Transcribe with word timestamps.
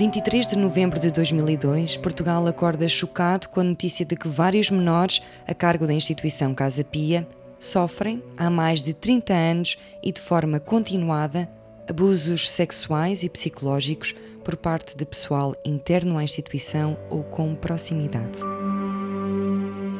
23 0.00 0.46
de 0.46 0.56
novembro 0.56 0.98
de 0.98 1.10
2002, 1.10 1.98
Portugal 1.98 2.46
acorda 2.46 2.88
chocado 2.88 3.50
com 3.50 3.60
a 3.60 3.64
notícia 3.64 4.02
de 4.02 4.16
que 4.16 4.28
vários 4.28 4.70
menores, 4.70 5.20
a 5.46 5.52
cargo 5.52 5.86
da 5.86 5.92
instituição 5.92 6.54
Casa 6.54 6.82
Pia, 6.82 7.28
sofrem, 7.58 8.22
há 8.34 8.48
mais 8.48 8.82
de 8.82 8.94
30 8.94 9.34
anos 9.34 9.78
e 10.02 10.10
de 10.10 10.18
forma 10.18 10.58
continuada, 10.58 11.46
abusos 11.86 12.50
sexuais 12.50 13.22
e 13.24 13.28
psicológicos 13.28 14.14
por 14.42 14.56
parte 14.56 14.96
de 14.96 15.04
pessoal 15.04 15.54
interno 15.66 16.16
à 16.16 16.24
instituição 16.24 16.96
ou 17.10 17.22
com 17.22 17.54
proximidade. 17.54 18.38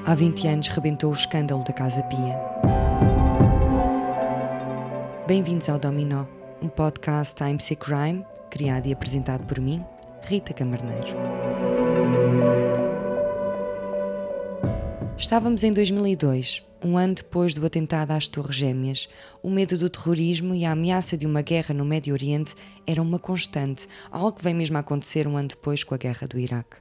Há 0.06 0.14
20 0.14 0.48
anos 0.48 0.68
rebentou 0.68 1.10
o 1.10 1.14
escândalo 1.14 1.62
da 1.62 1.74
Casa 1.74 2.02
Pia. 2.04 2.40
Bem-vindos 5.26 5.68
ao 5.68 5.78
Dominó, 5.78 6.24
um 6.62 6.70
podcast 6.70 7.34
Time 7.34 7.58
Crime, 7.76 8.24
criado 8.50 8.86
e 8.86 8.92
apresentado 8.92 9.46
por 9.46 9.60
mim, 9.60 9.82
Rita 10.22 10.52
Camarneiro. 10.52 11.16
Estávamos 15.16 15.62
em 15.62 15.72
2002, 15.72 16.66
um 16.82 16.96
ano 16.96 17.14
depois 17.14 17.54
do 17.54 17.64
atentado 17.64 18.10
às 18.10 18.26
Torres 18.26 18.56
Gêmeas. 18.56 19.08
O 19.42 19.50
medo 19.50 19.78
do 19.78 19.88
terrorismo 19.88 20.54
e 20.54 20.64
a 20.64 20.72
ameaça 20.72 21.16
de 21.16 21.26
uma 21.26 21.42
guerra 21.42 21.74
no 21.74 21.84
Médio 21.84 22.12
Oriente 22.12 22.54
eram 22.86 23.04
uma 23.04 23.18
constante, 23.18 23.86
algo 24.10 24.32
que 24.32 24.42
vem 24.42 24.54
mesmo 24.54 24.76
a 24.76 24.80
acontecer 24.80 25.28
um 25.28 25.36
ano 25.36 25.48
depois 25.48 25.84
com 25.84 25.94
a 25.94 25.98
guerra 25.98 26.26
do 26.26 26.38
Iraque. 26.38 26.76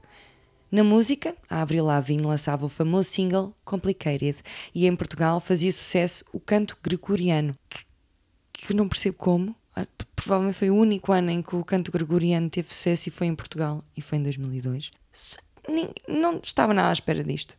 Na 0.72 0.84
música, 0.84 1.36
a 1.50 1.62
Avril 1.62 1.86
Lavigne 1.86 2.24
lançava 2.24 2.66
o 2.66 2.70
famoso 2.70 3.12
single 3.12 3.54
Complicated 3.66 4.38
e 4.74 4.86
em 4.86 4.96
Portugal 4.96 5.40
fazia 5.40 5.72
sucesso 5.72 6.24
o 6.32 6.40
canto 6.40 6.78
gregoriano, 6.82 7.56
que, 7.70 7.84
que 8.54 8.74
não 8.74 8.88
percebo 8.88 9.18
como. 9.18 9.56
Provavelmente 10.22 10.58
foi 10.58 10.70
o 10.70 10.76
único 10.76 11.14
ano 11.14 11.32
em 11.32 11.42
que 11.42 11.56
o 11.56 11.64
canto 11.64 11.92
gregoriano 11.92 12.50
teve 12.50 12.68
sucesso 12.74 13.08
e 13.08 13.12
foi 13.12 13.28
em 13.28 13.36
Portugal, 13.36 13.84
e 13.96 14.02
foi 14.02 14.18
em 14.18 14.24
2002. 14.24 14.92
Não 16.08 16.40
estava 16.44 16.74
nada 16.74 16.90
à 16.90 16.94
espera 16.94 17.24
disto. 17.24 17.58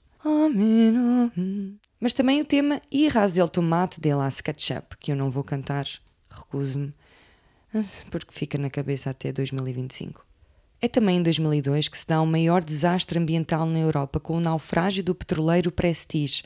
Mas 1.99 2.13
também 2.13 2.41
o 2.41 2.45
tema 2.45 2.83
Irras 2.91 3.33
del 3.35 3.49
Tomate 3.49 3.99
de 3.99 4.15
las 4.15 4.43
Ketchup, 4.43 4.99
que 4.99 5.11
eu 5.11 5.17
não 5.17 5.31
vou 5.31 5.43
cantar, 5.43 5.87
recuso-me, 6.29 6.93
porque 8.11 8.33
fica 8.33 8.59
na 8.59 8.69
cabeça 8.69 9.09
até 9.09 9.33
2025. 9.33 10.27
É 10.83 10.89
também 10.89 11.17
em 11.17 11.23
2002 11.23 11.89
que 11.89 11.99
se 11.99 12.07
dá 12.07 12.21
o 12.21 12.27
maior 12.27 12.63
desastre 12.63 13.19
ambiental 13.19 13.67
na 13.67 13.79
Europa 13.79 14.21
com 14.21 14.37
o 14.37 14.41
naufrágio 14.41 15.03
do 15.03 15.15
petroleiro 15.15 15.73
Prestige. 15.73 16.43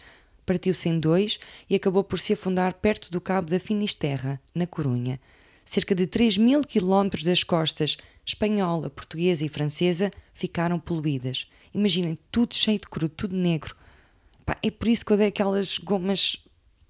Partiu-se 0.47 0.89
em 0.89 0.99
dois 0.99 1.41
e 1.69 1.75
acabou 1.75 2.05
por 2.05 2.19
se 2.19 2.35
afundar 2.35 2.75
perto 2.75 3.11
do 3.11 3.21
Cabo 3.21 3.51
da 3.51 3.59
Finisterra, 3.59 4.41
na 4.55 4.67
Corunha. 4.67 5.21
Cerca 5.65 5.95
de 5.95 6.07
3 6.07 6.37
mil 6.39 6.63
quilómetros 6.63 7.25
das 7.25 7.43
costas 7.43 7.97
espanhola, 8.25 8.91
portuguesa 8.91 9.45
e 9.45 9.49
francesa 9.49 10.11
ficaram 10.33 10.79
poluídas. 10.79 11.49
Imaginem, 11.73 12.19
tudo 12.31 12.55
cheio 12.55 12.79
de 12.79 12.89
cru, 12.89 13.09
tudo 13.09 13.37
negro. 13.37 13.75
Pá, 14.45 14.57
é 14.63 14.71
por 14.71 14.89
isso 14.89 15.05
que 15.05 15.13
eu 15.13 15.17
dei 15.17 15.29
aquelas 15.29 15.79
gomas 15.79 16.45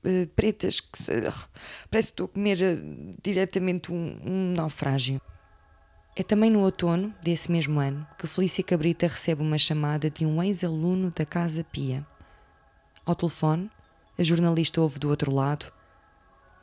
uh, 0.05 0.27
pretas 0.35 0.81
que 0.81 0.99
se, 0.99 1.11
uh, 1.13 1.33
parece 1.91 2.09
que 2.09 2.13
estou 2.13 2.27
a 2.27 2.29
comer 2.29 2.59
uh, 2.59 3.17
diretamente 3.23 3.93
um, 3.93 4.19
um 4.25 4.53
naufrágio. 4.53 5.21
É 6.17 6.23
também 6.23 6.51
no 6.51 6.61
outono 6.61 7.13
desse 7.23 7.51
mesmo 7.51 7.81
ano 7.81 8.07
que 8.19 8.27
Felícia 8.27 8.63
Cabrita 8.63 9.07
recebe 9.09 9.43
uma 9.43 9.59
chamada 9.59 10.09
de 10.09 10.25
um 10.25 10.41
ex-aluno 10.43 11.11
da 11.11 11.27
Casa 11.27 11.65
Pia. 11.65 12.07
Ao 13.05 13.15
telefone, 13.15 13.69
a 14.17 14.23
jornalista 14.23 14.81
ouve 14.81 14.99
do 14.99 15.09
outro 15.09 15.33
lado: 15.33 15.73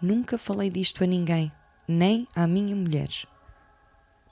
Nunca 0.02 0.38
falei 0.38 0.70
disto 0.70 1.04
a 1.04 1.08
ninguém, 1.08 1.52
nem 1.88 2.28
à 2.36 2.46
minha 2.48 2.76
mulher. 2.76 3.10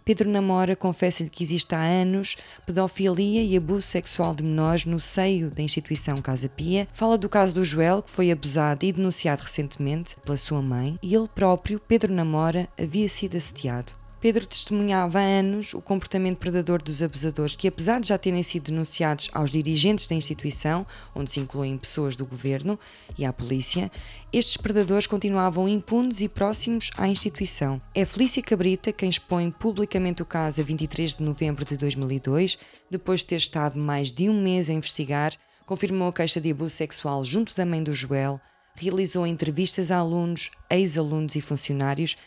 Pedro 0.10 0.28
Namora 0.28 0.76
confessa-lhe 0.76 1.30
que 1.30 1.44
existe 1.44 1.76
há 1.76 1.84
anos 1.84 2.36
pedofilia 2.66 3.44
e 3.44 3.56
abuso 3.56 3.84
sexual 3.84 4.34
de 4.34 4.42
menores 4.42 4.86
no 4.86 5.00
seio 5.00 5.52
da 5.52 5.62
instituição 5.62 6.18
Casa 6.18 6.50
Pia. 6.50 6.88
Fala 6.92 7.16
do 7.16 7.30
caso 7.30 7.54
do 7.54 7.64
Joel, 7.64 8.02
que 8.02 8.10
foi 8.10 8.32
abusado 8.32 8.84
e 8.84 8.92
denunciado 8.92 9.44
recentemente 9.44 10.16
pela 10.24 10.36
sua 10.36 10.64
mãe, 10.64 10.98
e 11.04 11.14
ele 11.14 11.28
próprio, 11.28 11.80
Pedro 11.80 12.12
Namora, 12.12 12.68
havia 12.76 13.08
sido 13.08 13.38
assediado. 13.38 13.99
Pedro 14.22 14.46
testemunhava 14.46 15.20
há 15.20 15.22
anos 15.22 15.74
o 15.74 15.82
comportamento 15.82 16.40
predador 16.40 16.82
dos 16.82 17.02
abusadores, 17.02 17.56
que, 17.56 17.70
apesar 17.70 18.02
de 18.02 18.10
já 18.10 18.18
terem 18.18 18.44
sido 18.44 18.66
denunciados 18.66 19.30
aos 19.32 19.50
dirigentes 19.50 20.08
da 20.08 20.16
instituição, 20.16 20.86
onde 21.16 21.32
se 21.32 21.40
incluem 21.40 21.78
pessoas 21.78 22.18
do 22.18 22.28
governo 22.28 22.78
e 23.18 23.26
à 23.26 23.32
polícia, 23.32 23.90
estes 24.32 24.58
predadores 24.58 25.08
continuavam 25.08 25.70
impunes 25.70 26.20
e 26.20 26.28
próximos 26.28 26.92
à 26.98 27.08
instituição. 27.08 27.80
É 27.96 28.06
Felícia 28.06 28.44
Cabrita 28.44 28.92
quem 28.92 29.10
expõe 29.10 29.50
publicamente 29.52 30.22
o 30.22 30.26
caso 30.26 30.60
a 30.60 30.64
23 30.66 31.16
de 31.16 31.24
novembro 31.24 31.64
de 31.64 31.78
2002, 31.78 32.58
depois 32.92 33.22
de 33.22 33.28
ter 33.28 33.38
estado 33.38 33.80
mais 33.80 34.12
de 34.12 34.30
um 34.30 34.42
mês 34.42 34.70
a 34.70 34.74
investigar, 34.74 35.34
confirmou 35.66 36.10
a 36.10 36.14
queixa 36.14 36.42
de 36.42 36.52
abuso 36.52 36.72
sexual 36.72 37.24
junto 37.24 37.56
da 37.56 37.66
mãe 37.66 37.82
do 37.82 37.94
Joel, 37.94 38.42
realizou 38.76 39.26
entrevistas 39.26 39.92
a 39.92 39.98
alunos, 39.98 40.52
ex-alunos 40.70 41.36
e 41.36 41.42
funcionários 41.42 42.18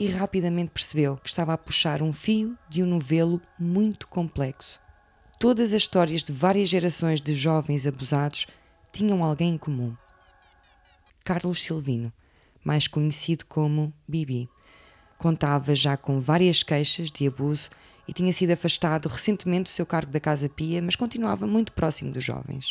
e 0.00 0.06
rapidamente 0.06 0.70
percebeu 0.70 1.18
que 1.18 1.28
estava 1.28 1.52
a 1.52 1.58
puxar 1.58 2.00
um 2.00 2.10
fio 2.10 2.56
de 2.70 2.82
um 2.82 2.86
novelo 2.86 3.38
muito 3.58 4.08
complexo. 4.08 4.80
Todas 5.38 5.74
as 5.74 5.82
histórias 5.82 6.24
de 6.24 6.32
várias 6.32 6.70
gerações 6.70 7.20
de 7.20 7.34
jovens 7.34 7.86
abusados 7.86 8.46
tinham 8.90 9.22
alguém 9.22 9.50
em 9.50 9.58
comum. 9.58 9.94
Carlos 11.22 11.62
Silvino, 11.62 12.10
mais 12.64 12.88
conhecido 12.88 13.44
como 13.44 13.92
Bibi, 14.08 14.48
contava 15.18 15.74
já 15.74 15.98
com 15.98 16.18
várias 16.18 16.62
queixas 16.62 17.10
de 17.10 17.26
abuso 17.28 17.68
e 18.08 18.14
tinha 18.14 18.32
sido 18.32 18.52
afastado 18.52 19.06
recentemente 19.06 19.64
do 19.64 19.68
seu 19.68 19.84
cargo 19.84 20.10
da 20.10 20.18
Casa 20.18 20.48
Pia, 20.48 20.80
mas 20.80 20.96
continuava 20.96 21.46
muito 21.46 21.72
próximo 21.72 22.10
dos 22.10 22.24
jovens. 22.24 22.70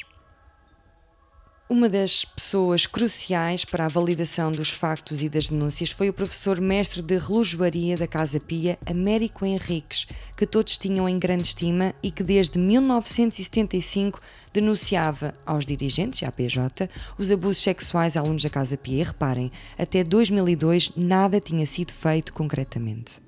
Uma 1.72 1.88
das 1.88 2.26
pessoas 2.26 2.88
cruciais 2.88 3.64
para 3.64 3.86
a 3.86 3.88
validação 3.88 4.52
dos 4.52 4.72
factos 4.72 5.22
e 5.22 5.30
das 5.30 5.50
denúncias 5.50 5.92
foi 5.92 6.10
o 6.10 6.14
professor 6.14 6.60
mestre 6.60 7.00
de 7.00 7.16
relojoaria 7.16 7.96
da 7.96 8.08
Casa 8.08 8.40
Pia, 8.40 8.80
Américo 8.88 9.46
Henriques, 9.46 10.08
que 10.36 10.48
todos 10.48 10.80
tinham 10.80 11.08
em 11.08 11.16
grande 11.16 11.44
estima 11.44 11.94
e 12.02 12.10
que 12.10 12.24
desde 12.24 12.58
1975 12.58 14.20
denunciava 14.52 15.36
aos 15.46 15.64
dirigentes, 15.64 16.24
à 16.24 16.32
PJ, 16.32 16.90
os 17.20 17.32
abusos 17.32 17.62
sexuais 17.62 18.18
a 18.18 18.22
alunos 18.22 18.42
da 18.42 18.50
Casa 18.50 18.76
Pia. 18.76 19.02
E 19.02 19.04
reparem, 19.04 19.52
até 19.78 20.04
2002 20.04 20.94
nada 20.96 21.40
tinha 21.40 21.68
sido 21.68 21.94
feito 21.94 22.34
concretamente. 22.34 23.22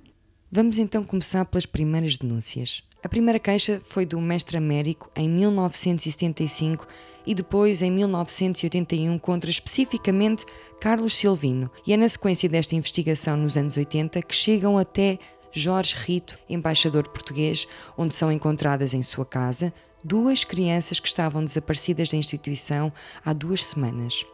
Vamos 0.52 0.80
então 0.80 1.04
começar 1.04 1.46
pelas 1.46 1.68
primeiras 1.68 2.18
denúncias. 2.18 2.82
A 3.04 3.10
primeira 3.10 3.40
queixa 3.40 3.82
foi 3.86 4.06
do 4.06 4.22
mestre 4.22 4.58
Américo 4.58 5.10
em 5.16 5.28
1975 5.28 6.86
e 7.26 7.34
depois 7.34 7.82
em 7.82 7.90
1981 7.90 9.18
contra 9.18 9.50
especificamente 9.50 10.46
Carlos 10.80 11.16
Silvino. 11.16 11.72
E 11.86 11.94
é 11.94 11.98
na 11.98 12.08
sequência 12.08 12.48
desta 12.48 12.76
investigação 12.76 13.36
nos 13.36 13.58
anos 13.58 13.76
80 13.76 14.22
que 14.22 14.36
chegam 14.36 14.78
até 14.78 15.18
Jorge 15.52 15.96
Rito, 15.98 16.38
embaixador 16.48 17.08
português, 17.10 17.68
onde 17.98 18.14
são 18.14 18.32
encontradas 18.32 18.94
em 18.94 19.02
sua 19.02 19.26
casa 19.26 19.74
duas 20.04 20.44
crianças 20.44 21.00
que 21.00 21.08
estavam 21.08 21.44
desaparecidas 21.44 22.10
da 22.10 22.18
instituição 22.18 22.94
há 23.26 23.34
duas 23.34 23.66
semanas. 23.66 24.26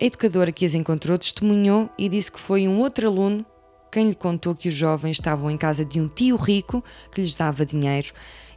A 0.00 0.04
educadora 0.04 0.52
que 0.52 0.64
as 0.64 0.74
encontrou 0.74 1.18
testemunhou 1.18 1.90
e 1.98 2.08
disse 2.08 2.32
que 2.32 2.40
foi 2.40 2.66
um 2.66 2.80
outro 2.80 3.06
aluno 3.06 3.44
quem 3.94 4.08
lhe 4.08 4.14
contou 4.16 4.56
que 4.56 4.66
os 4.66 4.74
jovens 4.74 5.12
estavam 5.12 5.48
em 5.48 5.56
casa 5.56 5.84
de 5.84 6.00
um 6.00 6.08
tio 6.08 6.34
rico 6.34 6.82
que 7.12 7.20
lhes 7.20 7.32
dava 7.32 7.64
dinheiro. 7.64 8.08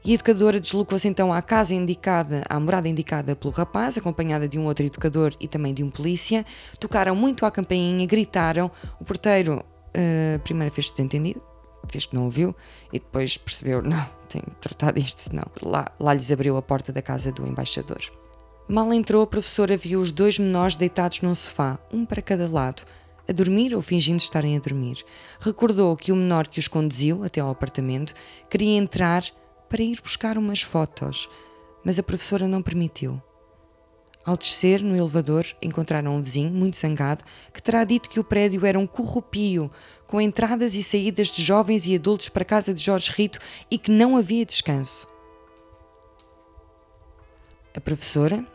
E 0.03 0.09
a 0.09 0.13
educadora 0.15 0.59
deslocou-se 0.59 1.07
então 1.07 1.31
à 1.31 1.43
casa 1.43 1.75
indicada, 1.75 2.43
à 2.49 2.59
morada 2.59 2.89
indicada 2.89 3.35
pelo 3.35 3.53
rapaz, 3.53 3.99
acompanhada 3.99 4.47
de 4.47 4.57
um 4.57 4.65
outro 4.65 4.83
educador 4.83 5.35
e 5.39 5.47
também 5.47 5.75
de 5.75 5.83
um 5.83 5.91
polícia. 5.91 6.43
Tocaram 6.79 7.15
muito 7.15 7.45
à 7.45 7.51
campainha, 7.51 8.03
gritaram. 8.07 8.71
O 8.99 9.05
porteiro 9.05 9.63
uh, 9.89 10.39
primeiro 10.39 10.73
fez 10.73 10.89
desentendido, 10.89 11.39
fez 11.87 12.07
que 12.07 12.15
não 12.15 12.23
ouviu 12.23 12.55
e 12.91 12.97
depois 12.97 13.37
percebeu: 13.37 13.83
não, 13.83 14.09
tenho 14.27 14.43
que 14.43 14.55
tratar 14.55 14.93
disto, 14.93 15.19
senão. 15.19 15.45
Lá, 15.61 15.85
lá 15.99 16.15
lhes 16.15 16.31
abriu 16.31 16.57
a 16.57 16.63
porta 16.63 16.91
da 16.91 17.01
casa 17.03 17.31
do 17.31 17.45
embaixador. 17.45 18.01
Mal 18.67 18.91
entrou, 18.91 19.21
a 19.21 19.27
professora 19.27 19.77
viu 19.77 19.99
os 19.99 20.11
dois 20.11 20.39
menores 20.39 20.75
deitados 20.75 21.21
num 21.21 21.35
sofá, 21.35 21.77
um 21.93 22.07
para 22.07 22.23
cada 22.23 22.49
lado 22.49 22.81
a 23.27 23.31
dormir 23.33 23.75
ou 23.75 23.81
fingindo 23.81 24.21
estarem 24.21 24.55
a 24.55 24.59
dormir. 24.59 25.03
Recordou 25.39 25.95
que 25.97 26.11
o 26.11 26.15
menor 26.15 26.47
que 26.47 26.59
os 26.59 26.67
conduziu 26.67 27.23
até 27.23 27.41
ao 27.41 27.49
apartamento 27.49 28.13
queria 28.49 28.77
entrar 28.77 29.23
para 29.69 29.83
ir 29.83 30.01
buscar 30.01 30.37
umas 30.37 30.61
fotos, 30.61 31.29
mas 31.83 31.99
a 31.99 32.03
professora 32.03 32.47
não 32.47 32.61
permitiu. 32.61 33.21
Ao 34.27 34.35
descer 34.35 34.81
no 34.81 34.93
elevador, 34.93 35.45
encontraram 35.61 36.17
um 36.17 36.21
vizinho, 36.21 36.51
muito 36.51 36.75
zangado, 36.75 37.23
que 37.53 37.61
terá 37.61 37.85
dito 37.85 38.09
que 38.09 38.19
o 38.19 38.25
prédio 38.25 38.65
era 38.65 38.77
um 38.77 38.85
corrupio, 38.85 39.71
com 40.05 40.19
entradas 40.19 40.75
e 40.75 40.83
saídas 40.83 41.27
de 41.27 41.41
jovens 41.41 41.87
e 41.87 41.95
adultos 41.95 42.27
para 42.27 42.41
a 42.41 42.45
casa 42.45 42.73
de 42.73 42.83
Jorge 42.83 43.09
Rito 43.15 43.39
e 43.71 43.77
que 43.77 43.89
não 43.89 44.17
havia 44.17 44.45
descanso. 44.45 45.07
A 47.73 47.79
professora, 47.79 48.45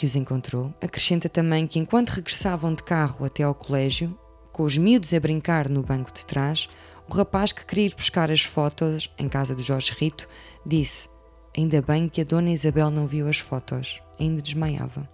que 0.00 0.06
os 0.06 0.16
encontrou, 0.16 0.72
acrescenta 0.80 1.28
também 1.28 1.66
que 1.66 1.78
enquanto 1.78 2.08
regressavam 2.08 2.72
de 2.72 2.82
carro 2.82 3.26
até 3.26 3.42
ao 3.42 3.54
colégio, 3.54 4.18
com 4.50 4.62
os 4.62 4.78
miúdos 4.78 5.12
a 5.12 5.20
brincar 5.20 5.68
no 5.68 5.82
banco 5.82 6.10
de 6.10 6.24
trás, 6.24 6.70
o 7.06 7.12
rapaz 7.12 7.52
que 7.52 7.66
queria 7.66 7.84
ir 7.84 7.94
buscar 7.94 8.30
as 8.30 8.40
fotos 8.40 9.12
em 9.18 9.28
casa 9.28 9.54
do 9.54 9.62
Jorge 9.62 9.92
Rito 9.92 10.26
disse: 10.64 11.06
Ainda 11.54 11.82
bem 11.82 12.08
que 12.08 12.22
a 12.22 12.24
dona 12.24 12.48
Isabel 12.48 12.90
não 12.90 13.06
viu 13.06 13.28
as 13.28 13.40
fotos, 13.40 14.00
ainda 14.18 14.40
desmaiava. 14.40 15.06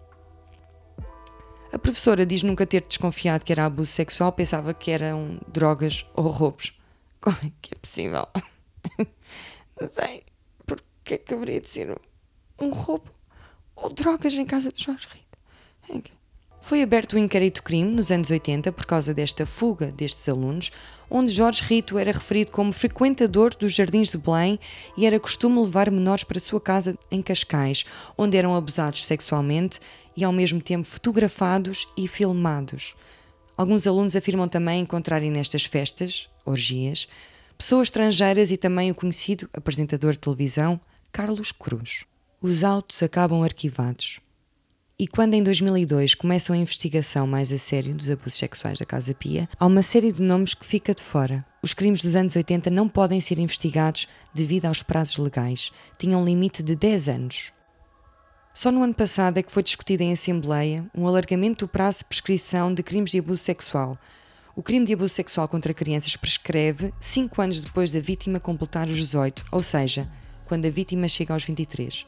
A 1.73 1.79
professora 1.81 2.25
diz 2.25 2.45
nunca 2.45 2.65
ter 2.65 2.83
desconfiado 2.87 3.45
que 3.45 3.51
era 3.51 3.65
abuso 3.65 3.91
sexual, 3.91 4.31
pensava 4.31 4.73
que 4.73 4.93
eram 4.93 5.41
drogas 5.49 6.07
ou 6.15 6.29
roubos. 6.29 6.79
Como 7.21 7.37
é 7.43 7.51
que 7.61 7.75
é 7.75 7.79
possível? 7.81 8.29
Não 9.81 9.89
sei. 9.89 10.23
Porquê 10.65 11.15
é 11.15 11.19
que 11.19 11.35
haveria 11.35 11.61
de 11.61 11.69
ser 11.69 12.01
um 12.61 12.71
roubo 12.71 13.16
ou 13.77 13.91
drogas 13.91 14.35
em 14.35 14.45
casa 14.45 14.73
de 14.73 14.83
Jorge 14.83 15.07
Rito? 15.13 16.17
Foi 16.67 16.83
aberto 16.83 17.13
o 17.13 17.19
inquérito 17.19 17.63
crime 17.63 17.93
nos 17.93 18.11
anos 18.11 18.29
80 18.29 18.73
por 18.73 18.85
causa 18.87 19.15
desta 19.15 19.47
fuga 19.47 19.93
destes 19.93 20.29
alunos, 20.29 20.73
onde 21.09 21.33
Jorge 21.33 21.63
Rito 21.63 21.97
era 21.97 22.11
referido 22.11 22.51
como 22.51 22.73
frequentador 22.73 23.55
dos 23.55 23.73
Jardins 23.73 24.11
de 24.11 24.19
Belém 24.19 24.59
e 24.97 25.07
era 25.07 25.21
costume 25.21 25.61
levar 25.61 25.93
menores 25.93 26.25
para 26.25 26.41
sua 26.41 26.61
casa 26.61 26.99
em 27.09 27.23
Cascais, 27.23 27.85
onde 28.19 28.37
eram 28.37 28.57
abusados 28.57 29.07
sexualmente 29.07 29.79
e 30.17 30.25
ao 30.25 30.33
mesmo 30.33 30.61
tempo 30.61 30.85
fotografados 30.89 31.87
e 31.97 32.09
filmados. 32.09 32.97
Alguns 33.57 33.87
alunos 33.87 34.17
afirmam 34.17 34.49
também 34.49 34.81
encontrarem 34.81 35.31
nestas 35.31 35.65
festas, 35.65 36.29
orgias, 36.45 37.07
pessoas 37.57 37.87
estrangeiras 37.87 38.51
e 38.51 38.57
também 38.57 38.91
o 38.91 38.95
conhecido 38.95 39.49
apresentador 39.53 40.15
de 40.15 40.19
televisão 40.19 40.81
Carlos 41.13 41.53
Cruz. 41.53 42.05
Os 42.49 42.63
autos 42.63 43.03
acabam 43.03 43.43
arquivados. 43.43 44.21
E 44.97 45.09
quando 45.09 45.35
em 45.35 45.43
2002 45.43 46.15
começam 46.15 46.55
a 46.55 46.57
investigação 46.57 47.27
mais 47.27 47.51
a 47.51 47.59
sério 47.59 47.93
dos 47.93 48.09
abusos 48.09 48.39
sexuais 48.39 48.79
da 48.79 48.85
Casa 48.85 49.13
Pia, 49.13 49.49
há 49.59 49.67
uma 49.67 49.83
série 49.83 50.13
de 50.13 50.23
nomes 50.23 50.55
que 50.55 50.65
fica 50.65 50.95
de 50.95 51.03
fora. 51.03 51.45
Os 51.61 51.75
crimes 51.75 52.03
dos 52.03 52.15
anos 52.15 52.37
80 52.37 52.71
não 52.71 52.89
podem 52.89 53.21
ser 53.21 53.41
investigados 53.41 54.07
devido 54.33 54.67
aos 54.67 54.81
prazos 54.81 55.19
legais. 55.19 55.73
Tinham 55.99 56.23
um 56.23 56.25
limite 56.25 56.63
de 56.63 56.77
10 56.77 57.09
anos. 57.09 57.53
Só 58.55 58.71
no 58.71 58.85
ano 58.85 58.95
passado 58.95 59.39
é 59.39 59.43
que 59.43 59.51
foi 59.51 59.65
discutido 59.65 60.05
em 60.05 60.13
Assembleia 60.13 60.89
um 60.97 61.05
alargamento 61.09 61.67
do 61.67 61.69
prazo 61.69 61.99
de 61.99 62.05
prescrição 62.05 62.73
de 62.73 62.81
crimes 62.81 63.11
de 63.11 63.19
abuso 63.19 63.43
sexual. 63.43 63.99
O 64.55 64.63
crime 64.63 64.87
de 64.87 64.93
abuso 64.93 65.13
sexual 65.13 65.49
contra 65.49 65.75
crianças 65.75 66.15
prescreve 66.15 66.95
5 67.01 67.43
anos 67.43 67.61
depois 67.61 67.91
da 67.91 67.99
vítima 67.99 68.39
completar 68.39 68.87
os 68.87 68.97
18, 68.97 69.47
ou 69.51 69.65
seja, 69.65 70.09
quando 70.47 70.65
a 70.67 70.71
vítima 70.71 71.09
chega 71.09 71.35
aos 71.35 71.43
23. 71.43 72.07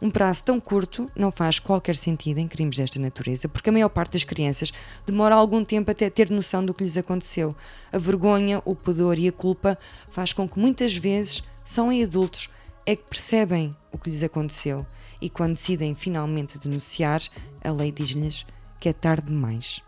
Um 0.00 0.10
prazo 0.10 0.44
tão 0.44 0.60
curto 0.60 1.06
não 1.16 1.30
faz 1.30 1.58
qualquer 1.58 1.96
sentido 1.96 2.38
em 2.38 2.46
crimes 2.46 2.76
desta 2.76 3.00
natureza, 3.00 3.48
porque 3.48 3.68
a 3.68 3.72
maior 3.72 3.88
parte 3.88 4.12
das 4.12 4.22
crianças 4.22 4.72
demora 5.04 5.34
algum 5.34 5.64
tempo 5.64 5.90
até 5.90 6.08
ter 6.08 6.30
noção 6.30 6.64
do 6.64 6.72
que 6.72 6.84
lhes 6.84 6.96
aconteceu. 6.96 7.54
A 7.92 7.98
vergonha, 7.98 8.62
o 8.64 8.76
pudor 8.76 9.18
e 9.18 9.26
a 9.26 9.32
culpa 9.32 9.76
faz 10.10 10.32
com 10.32 10.48
que 10.48 10.58
muitas 10.58 10.94
vezes 10.94 11.42
são 11.64 11.90
em 11.90 12.04
adultos 12.04 12.48
é 12.86 12.94
que 12.94 13.08
percebem 13.08 13.70
o 13.92 13.98
que 13.98 14.08
lhes 14.08 14.22
aconteceu 14.22 14.86
e 15.20 15.28
quando 15.28 15.54
decidem 15.54 15.94
finalmente 15.94 16.58
denunciar, 16.58 17.20
a 17.62 17.70
lei 17.70 17.90
diz-lhes 17.90 18.44
que 18.78 18.88
é 18.88 18.92
tarde 18.92 19.28
demais. 19.28 19.80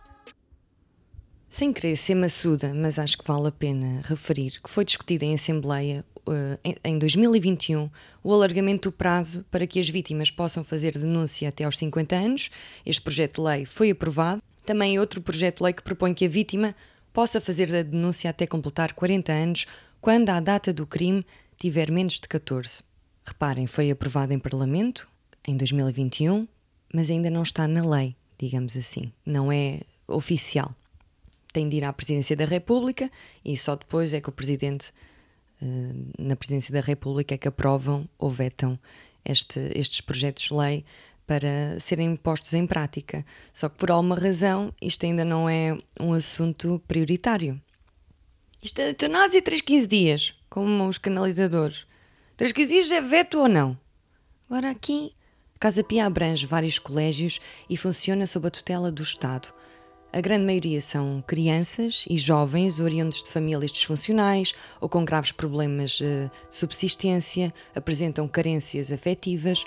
Sem 1.49 1.73
querer 1.73 1.97
ser 1.97 2.15
maçuda, 2.15 2.73
mas 2.75 2.99
acho 2.99 3.19
que 3.19 3.27
vale 3.27 3.49
a 3.49 3.53
pena 3.53 4.03
referir 4.05 4.61
que 4.63 4.71
foi 4.71 4.85
discutido 4.85 5.25
em 5.25 5.35
Assembleia 5.35 6.05
em 6.85 6.99
2021 6.99 7.91
o 8.23 8.33
alargamento 8.33 8.91
do 8.91 8.93
prazo 8.93 9.45
para 9.51 9.67
que 9.67 9.81
as 9.81 9.89
vítimas 9.89 10.31
possam 10.31 10.63
fazer 10.63 10.99
denúncia 10.99 11.49
até 11.49 11.65
aos 11.65 11.79
50 11.79 12.17
anos. 12.17 12.51
Este 12.85 13.01
projeto 13.01 13.37
de 13.37 13.49
lei 13.49 13.65
foi 13.65 13.91
aprovado. 13.91 14.43
Também 14.65 14.99
outro 14.99 15.21
projeto 15.21 15.59
de 15.59 15.65
lei 15.65 15.73
que 15.73 15.83
propõe 15.83 16.15
que 16.15 16.25
a 16.25 16.29
vítima 16.29 16.75
possa 17.13 17.41
fazer 17.41 17.75
a 17.75 17.83
denúncia 17.83 18.31
até 18.31 18.47
completar 18.47 18.93
40 18.93 19.33
anos, 19.33 19.67
quando 20.01 20.31
a 20.31 20.41
data 20.41 20.73
do 20.73 20.87
crime 20.87 21.25
tiver 21.59 21.91
menos 21.91 22.15
de 22.15 22.29
14. 22.29 22.83
Reparem, 23.25 23.67
foi 23.67 23.91
aprovado 23.91 24.33
em 24.33 24.39
Parlamento 24.39 25.09
em 25.47 25.57
2021, 25.57 26.47
mas 26.93 27.11
ainda 27.11 27.31
não 27.31 27.43
está 27.43 27.67
na 27.69 27.87
lei, 27.87 28.17
digamos 28.39 28.77
assim. 28.77 29.13
Não 29.25 29.53
é 29.53 29.81
oficial. 30.07 30.75
Tem 31.53 31.69
de 31.69 31.77
ir 31.77 31.85
à 31.85 31.93
Presidência 31.93 32.37
da 32.37 32.45
República 32.45 33.11
e 33.45 33.57
só 33.57 33.77
depois 33.77 34.15
é 34.15 34.21
que 34.21 34.29
o 34.29 34.33
Presidente, 34.33 34.93
eh, 34.93 34.93
na 36.19 36.37
Presidência 36.37 36.73
da 36.73 36.81
República, 36.81 37.35
é 37.35 37.39
que 37.39 37.49
aprovam 37.49 38.09
ou 38.19 38.31
vetam 38.31 38.79
este, 39.25 39.61
estes 39.75 40.01
projetos 40.01 40.45
de 40.45 40.55
lei 40.55 40.85
para 41.27 41.79
serem 41.79 42.17
postos 42.17 42.55
em 42.55 42.67
prática. 42.67 43.25
Só 43.53 43.69
que 43.69 43.77
por 43.77 43.91
alguma 43.91 44.17
razão 44.17 44.75
isto 44.83 45.07
ainda 45.07 45.25
não 45.25 45.49
é 45.49 45.79
um 46.01 46.13
assunto 46.13 46.83
prioritário. 46.89 47.61
Isto 48.63 48.81
é 48.81 48.91
eutanásia 48.91 49.41
3, 49.41 49.61
15 49.61 49.87
dias, 49.87 50.35
como 50.49 50.87
os 50.87 50.99
canalizadores. 50.99 51.87
Três 52.37 52.53
quesias 52.53 52.91
é 52.91 53.01
veto 53.01 53.39
ou 53.39 53.49
não? 53.49 53.79
Agora 54.49 54.71
aqui, 54.71 55.15
Casa 55.59 55.85
Pia 55.85 56.07
abrange 56.07 56.47
vários 56.47 56.79
colégios 56.79 57.39
e 57.69 57.77
funciona 57.77 58.27
sob 58.27 58.49
a 58.49 58.51
tutela 58.51 58.91
do 58.91 59.03
Estado. 59.03 59.53
A 60.13 60.21
grande 60.21 60.45
maioria 60.45 60.81
são 60.81 61.23
crianças 61.25 62.05
e 62.11 62.19
jovens 62.19 62.81
oriundos 62.81 63.23
de 63.23 63.31
famílias 63.31 63.71
disfuncionais 63.71 64.55
ou 64.81 64.89
com 64.89 65.05
graves 65.05 65.31
problemas 65.31 66.01
eh, 66.03 66.29
de 66.49 66.55
subsistência, 66.55 67.55
apresentam 67.77 68.27
carências 68.27 68.91
afetivas 68.91 69.65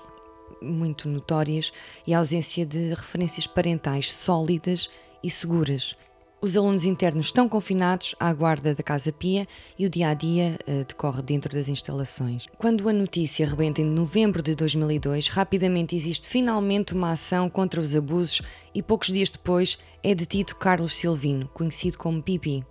muito 0.62 1.08
notórias 1.08 1.72
e 2.06 2.14
ausência 2.14 2.66
de 2.66 2.90
referências 2.90 3.48
parentais 3.48 4.14
sólidas 4.14 4.90
e 5.24 5.30
seguras. 5.30 5.96
Os 6.44 6.58
alunos 6.58 6.84
internos 6.84 7.28
estão 7.28 7.48
confinados 7.48 8.16
à 8.20 8.34
guarda 8.34 8.76
da 8.76 8.84
Casa 8.84 9.14
Pia 9.14 9.48
e 9.80 9.86
o 9.86 9.90
dia 9.90 10.10
a 10.10 10.14
dia 10.14 10.60
decorre 10.86 11.22
dentro 11.22 11.54
das 11.54 11.70
instalações. 11.70 12.48
Quando 12.58 12.90
a 12.90 12.92
notícia 12.92 13.48
rebenta 13.48 13.80
em 13.80 13.86
novembro 13.86 14.44
de 14.44 14.54
2002, 14.54 15.30
rapidamente 15.30 15.96
existe 15.96 16.28
finalmente 16.28 16.94
uma 16.94 17.14
ação 17.14 17.50
contra 17.50 17.80
os 17.80 17.96
abusos 17.96 18.42
e 18.76 18.84
poucos 18.84 19.08
dias 19.08 19.32
depois 19.32 19.78
é 20.04 20.14
detido 20.14 20.54
Carlos 20.56 20.98
Silvino, 20.98 21.48
conhecido 21.48 21.98
como 21.98 22.22
Pipi. 22.22 22.66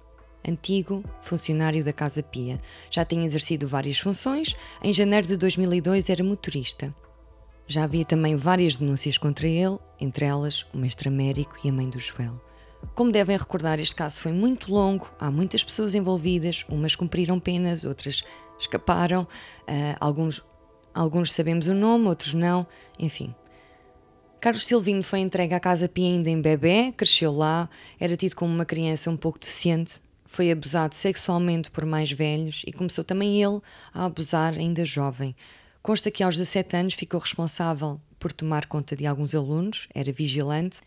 Antigo 0.47 1.03
funcionário 1.23 1.83
da 1.83 1.95
Casa 1.95 2.23
Pia. 2.23 2.61
Já 2.91 3.07
tinha 3.07 3.25
exercido 3.25 3.67
várias 3.67 3.99
funções, 3.99 4.55
em 4.83 4.93
janeiro 4.93 5.27
de 5.27 5.39
2002 5.39 6.11
era 6.11 6.23
motorista. 6.23 6.95
Já 7.67 7.85
havia 7.85 8.05
também 8.05 8.37
várias 8.37 8.77
denúncias 8.77 9.17
contra 9.17 9.49
ele, 9.49 9.79
entre 9.99 10.27
elas 10.27 10.67
o 10.75 10.77
mestre 10.77 11.09
Américo 11.09 11.57
e 11.65 11.71
a 11.71 11.73
mãe 11.73 11.89
do 11.89 11.99
Joel. 11.99 12.39
Como 12.95 13.11
devem 13.11 13.37
recordar, 13.37 13.81
este 13.81 13.95
caso 13.95 14.21
foi 14.21 14.33
muito 14.33 14.71
longo, 14.71 15.11
há 15.19 15.31
muitas 15.31 15.65
pessoas 15.65 15.95
envolvidas, 15.95 16.65
umas 16.69 16.95
cumpriram 16.95 17.41
penas, 17.41 17.85
outras 17.85 18.25
escaparam, 18.59 19.23
uh, 19.23 19.97
alguns, 19.99 20.43
alguns 20.93 21.33
sabemos 21.33 21.69
o 21.69 21.75
nome, 21.75 22.07
outros 22.07 22.35
não, 22.35 22.67
enfim. 22.99 23.35
Carlos 24.41 24.67
Silvino 24.67 25.03
foi 25.03 25.21
entregue 25.21 25.55
à 25.55 25.61
Casa 25.61 25.89
Pia 25.89 26.07
ainda 26.07 26.29
em 26.29 26.41
bebê, 26.41 26.93
cresceu 26.97 27.33
lá, 27.33 27.69
era 27.99 28.17
tido 28.17 28.35
como 28.35 28.53
uma 28.53 28.65
criança 28.65 29.09
um 29.09 29.17
pouco 29.17 29.39
deficiente, 29.39 30.03
foi 30.25 30.51
abusado 30.51 30.95
sexualmente 30.95 31.71
por 31.71 31.87
mais 31.87 32.11
velhos 32.11 32.63
e 32.67 32.73
começou 32.73 33.05
também 33.05 33.43
ele 33.43 33.61
a 33.95 34.05
abusar 34.05 34.55
ainda 34.55 34.85
jovem. 34.85 35.37
Consta 35.83 36.11
que 36.11 36.23
aos 36.23 36.37
17 36.37 36.77
anos 36.77 36.95
ficou 36.95 37.21
responsável 37.21 38.01
por 38.19 38.33
tomar 38.33 38.67
conta 38.67 38.97
de 38.97 39.07
alguns 39.07 39.35
alunos, 39.35 39.89
era 39.95 40.11
vigilante, 40.11 40.81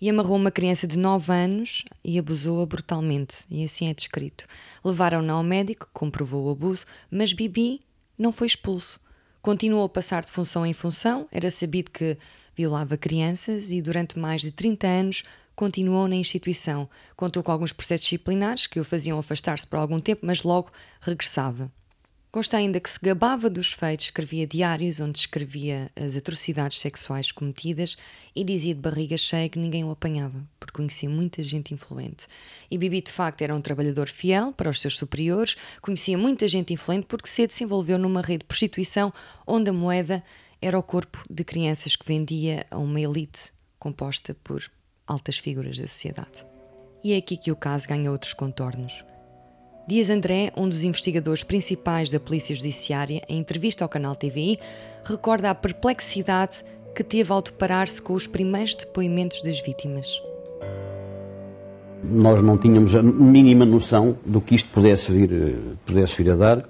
e 0.00 0.08
amarrou 0.08 0.36
uma 0.36 0.50
criança 0.50 0.86
de 0.86 0.98
9 0.98 1.32
anos 1.32 1.84
e 2.02 2.18
abusou-a 2.18 2.64
brutalmente, 2.64 3.44
e 3.50 3.62
assim 3.62 3.88
é 3.88 3.94
descrito. 3.94 4.46
Levaram-na 4.84 5.34
ao 5.34 5.42
médico, 5.42 5.88
comprovou 5.92 6.46
o 6.46 6.50
abuso, 6.50 6.86
mas 7.10 7.32
Bibi 7.32 7.80
não 8.18 8.32
foi 8.32 8.46
expulso. 8.46 8.98
Continuou 9.42 9.84
a 9.84 9.88
passar 9.88 10.24
de 10.24 10.30
função 10.30 10.64
em 10.64 10.72
função, 10.72 11.28
era 11.30 11.50
sabido 11.50 11.90
que 11.90 12.16
violava 12.54 12.96
crianças 12.96 13.70
e 13.70 13.80
durante 13.80 14.18
mais 14.18 14.40
de 14.42 14.52
30 14.52 14.86
anos 14.86 15.22
continuou 15.54 16.08
na 16.08 16.16
instituição. 16.16 16.88
Contou 17.16 17.42
com 17.42 17.52
alguns 17.52 17.72
processos 17.72 18.04
disciplinares 18.04 18.66
que 18.66 18.80
o 18.80 18.84
faziam 18.84 19.18
afastar-se 19.18 19.66
por 19.66 19.78
algum 19.78 20.00
tempo, 20.00 20.24
mas 20.24 20.42
logo 20.42 20.70
regressava. 21.00 21.70
Consta 22.32 22.58
ainda 22.58 22.78
que 22.78 22.88
se 22.88 22.98
gabava 23.02 23.50
dos 23.50 23.72
feitos, 23.72 24.06
escrevia 24.06 24.46
diários 24.46 25.00
onde 25.00 25.18
escrevia 25.18 25.90
as 25.96 26.14
atrocidades 26.14 26.80
sexuais 26.80 27.32
cometidas 27.32 27.96
e 28.36 28.44
dizia 28.44 28.72
de 28.72 28.80
barriga 28.80 29.16
cheia 29.16 29.48
que 29.48 29.58
ninguém 29.58 29.82
o 29.82 29.90
apanhava, 29.90 30.46
porque 30.60 30.76
conhecia 30.76 31.10
muita 31.10 31.42
gente 31.42 31.74
influente. 31.74 32.28
E 32.70 32.78
Bibi, 32.78 33.00
de 33.02 33.10
facto, 33.10 33.42
era 33.42 33.52
um 33.52 33.60
trabalhador 33.60 34.08
fiel 34.08 34.52
para 34.52 34.70
os 34.70 34.80
seus 34.80 34.96
superiores, 34.96 35.56
conhecia 35.82 36.16
muita 36.16 36.46
gente 36.46 36.72
influente 36.72 37.06
porque 37.08 37.28
cedo 37.28 37.50
se 37.50 37.64
envolveu 37.64 37.98
numa 37.98 38.22
rede 38.22 38.38
de 38.38 38.44
prostituição 38.44 39.12
onde 39.44 39.70
a 39.70 39.72
moeda 39.72 40.22
era 40.62 40.78
o 40.78 40.84
corpo 40.84 41.24
de 41.28 41.42
crianças 41.42 41.96
que 41.96 42.06
vendia 42.06 42.64
a 42.70 42.78
uma 42.78 43.00
elite 43.00 43.50
composta 43.76 44.36
por 44.44 44.70
altas 45.04 45.36
figuras 45.36 45.76
da 45.76 45.88
sociedade. 45.88 46.46
E 47.02 47.12
é 47.12 47.16
aqui 47.16 47.36
que 47.36 47.50
o 47.50 47.56
caso 47.56 47.88
ganha 47.88 48.12
outros 48.12 48.34
contornos. 48.34 49.04
Dias 49.90 50.08
André, 50.08 50.52
um 50.56 50.68
dos 50.68 50.84
investigadores 50.84 51.42
principais 51.42 52.12
da 52.12 52.20
Polícia 52.20 52.54
Judiciária, 52.54 53.22
em 53.28 53.40
entrevista 53.40 53.84
ao 53.84 53.88
canal 53.88 54.14
TVI, 54.14 54.56
recorda 55.04 55.50
a 55.50 55.54
perplexidade 55.54 56.64
que 56.94 57.02
teve 57.02 57.32
ao 57.32 57.42
deparar-se 57.42 58.00
com 58.00 58.12
os 58.12 58.24
primeiros 58.24 58.76
depoimentos 58.76 59.42
das 59.42 59.60
vítimas. 59.60 60.22
Nós 62.04 62.40
não 62.40 62.56
tínhamos 62.56 62.94
a 62.94 63.02
mínima 63.02 63.66
noção 63.66 64.16
do 64.24 64.40
que 64.40 64.54
isto 64.54 64.70
pudesse 64.70 65.10
vir, 65.10 65.58
pudesse 65.84 66.22
vir 66.22 66.30
a 66.30 66.36
dar. 66.36 66.68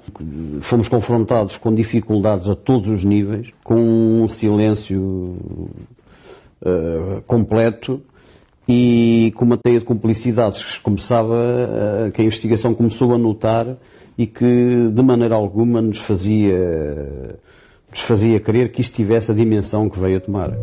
Fomos 0.62 0.88
confrontados 0.88 1.58
com 1.58 1.74
dificuldades 1.74 2.48
a 2.48 2.56
todos 2.56 2.88
os 2.88 3.04
níveis, 3.04 3.48
com 3.62 4.22
um 4.22 4.30
silêncio 4.30 4.98
uh, 6.62 7.20
completo 7.26 8.00
e 8.70 9.32
com 9.32 9.44
uma 9.44 9.56
teia 9.56 9.78
de 9.78 9.84
cumplicidades 9.84 10.76
que 10.76 10.80
começava, 10.80 11.34
uh, 11.34 12.12
que 12.12 12.22
a 12.22 12.24
investigação 12.24 12.72
começou 12.72 13.12
a 13.14 13.18
notar 13.18 13.76
e 14.16 14.26
que 14.26 14.90
de 14.92 15.02
maneira 15.02 15.34
alguma 15.34 15.82
nos 15.82 15.98
fazia, 15.98 16.56
nos 17.90 18.00
fazia 18.00 18.38
crer 18.38 18.70
que 18.70 18.80
isto 18.80 18.94
tivesse 18.94 19.30
a 19.30 19.34
dimensão 19.34 19.88
que 19.88 19.98
veio 19.98 20.18
a 20.18 20.20
tomar 20.20 20.56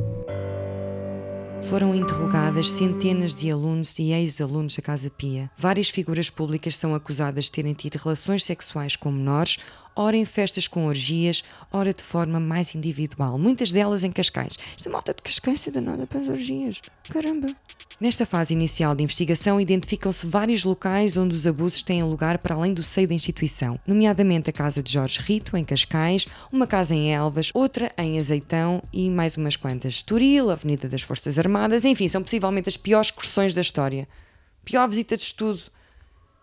foram 1.69 1.93
interrogadas 1.93 2.71
centenas 2.71 3.35
de 3.35 3.51
alunos 3.51 3.99
e 3.99 4.13
ex-alunos 4.13 4.77
da 4.77 4.81
Casa 4.81 5.09
Pia. 5.09 5.51
Várias 5.57 5.89
figuras 5.89 6.29
públicas 6.29 6.77
são 6.77 6.95
acusadas 6.95 7.45
de 7.45 7.51
terem 7.51 7.73
tido 7.73 7.97
relações 7.97 8.45
sexuais 8.45 8.95
com 8.95 9.11
menores 9.11 9.57
ora 9.97 10.15
em 10.15 10.25
festas 10.25 10.67
com 10.67 10.85
orgias, 10.85 11.43
ora 11.71 11.93
de 11.93 12.03
forma 12.03 12.39
mais 12.39 12.75
individual, 12.75 13.37
muitas 13.37 13.71
delas 13.71 14.03
em 14.03 14.11
Cascais. 14.11 14.57
Esta 14.77 14.89
malta 14.89 15.13
de 15.13 15.21
Cascais 15.21 15.67
é 15.67 15.71
danada 15.71 16.05
para 16.05 16.19
as 16.19 16.27
orgias. 16.27 16.81
Caramba! 17.09 17.53
Nesta 17.99 18.27
fase 18.27 18.53
inicial 18.53 18.93
de 18.93 19.03
investigação, 19.03 19.59
identificam-se 19.59 20.27
vários 20.27 20.63
locais 20.63 21.17
onde 21.17 21.35
os 21.35 21.47
abusos 21.47 21.81
têm 21.81 22.03
lugar 22.03 22.37
para 22.37 22.53
além 22.53 22.71
do 22.71 22.83
seio 22.83 23.07
da 23.07 23.15
instituição, 23.15 23.79
nomeadamente 23.87 24.51
a 24.51 24.53
casa 24.53 24.83
de 24.83 24.93
Jorge 24.93 25.19
Rito, 25.19 25.57
em 25.57 25.63
Cascais, 25.63 26.27
uma 26.53 26.67
casa 26.67 26.93
em 26.93 27.11
Elvas, 27.11 27.49
outra 27.55 27.91
em 27.97 28.19
Azeitão 28.19 28.83
e 28.93 29.09
mais 29.09 29.35
umas 29.35 29.55
quantas. 29.55 29.93
Estoril, 29.93 30.51
Avenida 30.51 30.87
das 30.87 31.01
Forças 31.01 31.39
Armadas, 31.39 31.85
enfim, 31.85 32.07
são 32.07 32.21
possivelmente 32.21 32.69
as 32.69 32.77
piores 32.77 33.07
excursões 33.07 33.53
da 33.55 33.61
história. 33.61 34.07
Pior 34.63 34.87
visita 34.87 35.17
de 35.17 35.23
estudo. 35.23 35.61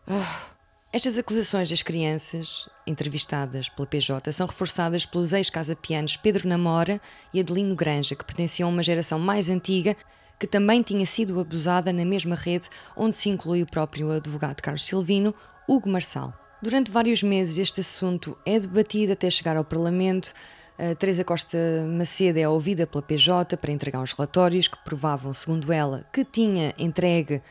Ah. 0.09 0.54
Estas 0.95 1.19
acusações 1.19 1.69
das 1.69 1.83
crianças 1.83 2.69
entrevistadas 2.87 3.69
pela 3.69 3.85
PJ 3.85 4.31
são 4.31 4.47
reforçadas 4.47 5.05
pelos 5.05 5.33
ex-casa-pianos 5.33 6.17
Pedro 6.17 6.49
Namora 6.49 7.01
e 7.33 7.41
Adelino 7.41 7.75
Granja, 7.75 8.15
que 8.15 8.25
pertenciam 8.25 8.69
a 8.69 8.73
uma 8.73 8.81
geração 8.81 9.19
mais 9.19 9.51
antiga 9.51 9.97
que 10.39 10.47
também 10.47 10.83
tinha 10.83 11.05
sido 11.05 11.41
abusada 11.41 11.93
na 11.93 12.05
mesma 12.05 12.37
rede 12.37 12.69
onde 12.97 13.17
se 13.17 13.29
inclui 13.29 13.61
o 13.61 13.67
próprio 13.67 14.09
advogado 14.13 14.63
Carlos 14.63 14.85
Silvino, 14.85 15.35
Hugo 15.69 15.89
Marçal. 15.89 16.33
Durante 16.63 16.93
vários 16.93 17.25
meses 17.25 17.59
este 17.59 17.81
assunto 17.81 18.39
é 18.47 18.61
debatido 18.61 19.15
até 19.15 19.29
chegar 19.29 19.57
ao 19.57 19.65
Parlamento. 19.65 20.33
A 20.79 20.95
Teresa 20.95 21.25
Costa 21.25 21.59
Macedo 21.89 22.39
é 22.39 22.49
ouvida 22.49 22.87
pela 22.87 23.03
PJ 23.03 23.57
para 23.57 23.73
entregar 23.73 24.01
os 24.01 24.13
relatórios 24.13 24.69
que 24.69 24.79
provavam, 24.85 25.33
segundo 25.33 25.73
ela, 25.73 26.07
que 26.13 26.25
tinha 26.25 26.73
entregue 26.79 27.43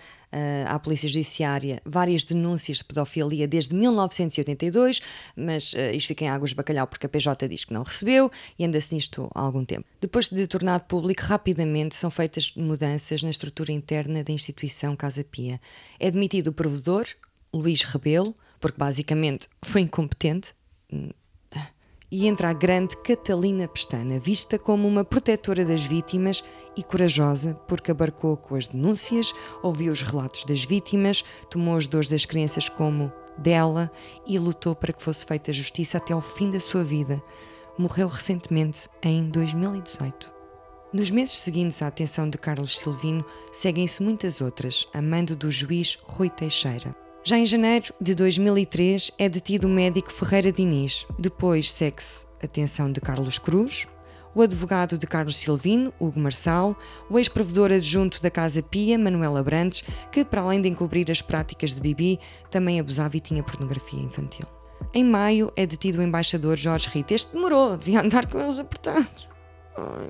à 0.67 0.79
Polícia 0.79 1.07
Judiciária 1.09 1.81
várias 1.85 2.25
denúncias 2.25 2.77
de 2.77 2.83
pedofilia 2.83 3.47
desde 3.47 3.75
1982, 3.75 5.01
mas 5.35 5.73
uh, 5.73 5.91
isto 5.93 6.07
fica 6.07 6.25
em 6.25 6.29
águas 6.29 6.51
de 6.51 6.55
bacalhau 6.55 6.87
porque 6.87 7.05
a 7.05 7.09
PJ 7.09 7.47
diz 7.47 7.65
que 7.65 7.73
não 7.73 7.83
recebeu 7.83 8.31
e 8.57 8.65
anda-se 8.65 8.93
nisto 8.93 9.29
há 9.33 9.41
algum 9.41 9.63
tempo. 9.63 9.85
Depois 10.01 10.29
de 10.29 10.45
tornado 10.47 10.83
público, 10.85 11.23
rapidamente 11.23 11.95
são 11.95 12.09
feitas 12.09 12.53
mudanças 12.55 13.23
na 13.23 13.29
estrutura 13.29 13.71
interna 13.71 14.23
da 14.23 14.31
instituição 14.31 14.95
Casa 14.95 15.23
Pia. 15.23 15.59
É 15.99 16.09
demitido 16.09 16.47
o 16.47 16.53
provedor, 16.53 17.05
Luís 17.53 17.83
Rebelo, 17.83 18.35
porque 18.59 18.77
basicamente 18.77 19.47
foi 19.63 19.81
incompetente, 19.81 20.53
e 22.13 22.27
entra 22.27 22.51
a 22.51 22.53
grande 22.53 22.95
Catalina 22.97 23.67
Pestana, 23.67 24.19
vista 24.19 24.59
como 24.59 24.87
uma 24.87 25.03
protetora 25.03 25.65
das 25.65 25.83
vítimas 25.83 26.43
e 26.77 26.83
corajosa, 26.83 27.59
porque 27.67 27.89
abarcou 27.89 28.37
com 28.37 28.53
as 28.53 28.67
denúncias, 28.67 29.33
ouviu 29.63 29.91
os 29.91 30.03
relatos 30.03 30.43
das 30.43 30.63
vítimas, 30.63 31.25
tomou 31.49 31.75
as 31.75 31.87
dores 31.87 32.07
das 32.07 32.23
crianças 32.23 32.69
como 32.69 33.11
dela 33.35 33.91
e 34.27 34.37
lutou 34.37 34.75
para 34.75 34.93
que 34.93 35.01
fosse 35.01 35.25
feita 35.25 35.51
justiça 35.51 35.97
até 35.97 36.13
ao 36.13 36.21
fim 36.21 36.51
da 36.51 36.59
sua 36.59 36.83
vida. 36.83 37.19
Morreu 37.79 38.07
recentemente, 38.07 38.87
em 39.01 39.27
2018. 39.27 40.31
Nos 40.93 41.09
meses 41.09 41.39
seguintes 41.39 41.81
à 41.81 41.87
atenção 41.87 42.29
de 42.29 42.37
Carlos 42.37 42.77
Silvino, 42.77 43.25
seguem-se 43.51 44.03
muitas 44.03 44.39
outras, 44.39 44.87
a 44.93 45.01
mando 45.01 45.35
do 45.35 45.49
juiz 45.49 45.97
Rui 46.03 46.29
Teixeira. 46.29 46.95
Já 47.25 47.37
em 47.37 47.45
janeiro 47.45 47.93
de 48.01 48.13
2003 48.13 49.11
é 49.17 49.29
detido 49.29 49.65
o 49.65 49.69
médico 49.69 50.11
Ferreira 50.11 50.51
Diniz. 50.51 51.05
Depois 51.17 51.71
segue-se 51.71 52.25
a 52.43 52.87
de 52.89 52.99
Carlos 52.99 53.39
Cruz, 53.39 53.87
o 54.35 54.41
advogado 54.41 54.97
de 54.97 55.07
Carlos 55.07 55.37
Silvino, 55.37 55.93
Hugo 55.97 56.19
Marçal, 56.19 56.75
o 57.09 57.17
ex-provedor 57.17 57.71
adjunto 57.71 58.21
da 58.21 58.29
Casa 58.29 58.61
Pia, 58.61 58.99
Manuela 58.99 59.41
Brandes, 59.41 59.85
que, 60.11 60.25
para 60.25 60.41
além 60.41 60.59
de 60.59 60.67
encobrir 60.67 61.09
as 61.09 61.21
práticas 61.21 61.73
de 61.73 61.79
Bibi, 61.79 62.19
também 62.51 62.77
abusava 62.77 63.15
e 63.15 63.21
tinha 63.21 63.41
pornografia 63.41 64.01
infantil. 64.01 64.45
Em 64.93 65.05
maio 65.05 65.49
é 65.55 65.65
detido 65.65 65.99
o 65.99 66.03
embaixador 66.03 66.57
Jorge 66.57 66.89
Rita. 66.89 67.13
Este 67.13 67.31
demorou, 67.31 67.77
devia 67.77 68.01
andar 68.01 68.25
com 68.25 68.37
eles 68.37 68.59
apertados. 68.59 69.29
Ai, 69.77 70.09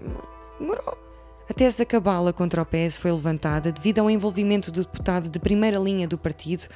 demorou. 0.59 1.03
A 1.49 1.53
tese 1.53 1.77
da 1.77 1.85
cabala 1.85 2.31
contra 2.31 2.61
o 2.61 2.65
PS 2.65 2.97
foi 2.97 3.11
levantada 3.11 3.71
devido 3.71 3.99
ao 3.99 4.09
envolvimento 4.09 4.71
do 4.71 4.81
deputado 4.81 5.27
de 5.27 5.39
primeira 5.39 5.77
linha 5.77 6.07
do 6.07 6.17
partido, 6.17 6.67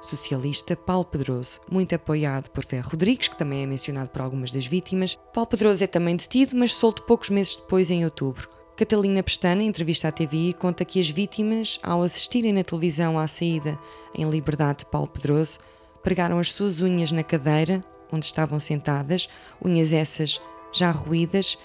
socialista 0.00 0.76
Paulo 0.76 1.04
Pedroso, 1.04 1.60
muito 1.70 1.94
apoiado 1.94 2.50
por 2.50 2.64
Ferro 2.64 2.90
Rodrigues, 2.90 3.28
que 3.28 3.36
também 3.36 3.62
é 3.62 3.66
mencionado 3.66 4.10
por 4.10 4.22
algumas 4.22 4.52
das 4.52 4.66
vítimas. 4.66 5.18
Paulo 5.32 5.48
Pedroso 5.48 5.82
é 5.82 5.86
também 5.86 6.16
detido, 6.16 6.56
mas 6.56 6.74
solto 6.74 7.02
poucos 7.02 7.30
meses 7.30 7.56
depois, 7.56 7.90
em 7.90 8.04
outubro. 8.04 8.48
Catalina 8.76 9.22
Pestana, 9.22 9.62
em 9.62 9.68
entrevista 9.68 10.08
à 10.08 10.12
TVI, 10.12 10.54
conta 10.54 10.84
que 10.84 11.00
as 11.00 11.08
vítimas, 11.08 11.78
ao 11.82 12.02
assistirem 12.02 12.52
na 12.52 12.62
televisão 12.62 13.18
à 13.18 13.26
saída 13.26 13.78
em 14.14 14.28
liberdade 14.28 14.80
de 14.80 14.86
Paulo 14.86 15.08
Pedroso, 15.08 15.58
pregaram 16.02 16.38
as 16.38 16.52
suas 16.52 16.80
unhas 16.80 17.10
na 17.10 17.22
cadeira 17.22 17.82
onde 18.12 18.26
estavam 18.26 18.60
sentadas, 18.60 19.28
unhas 19.64 19.92
essas 19.92 20.40
já 20.72 20.90
ruídas, 20.90 21.58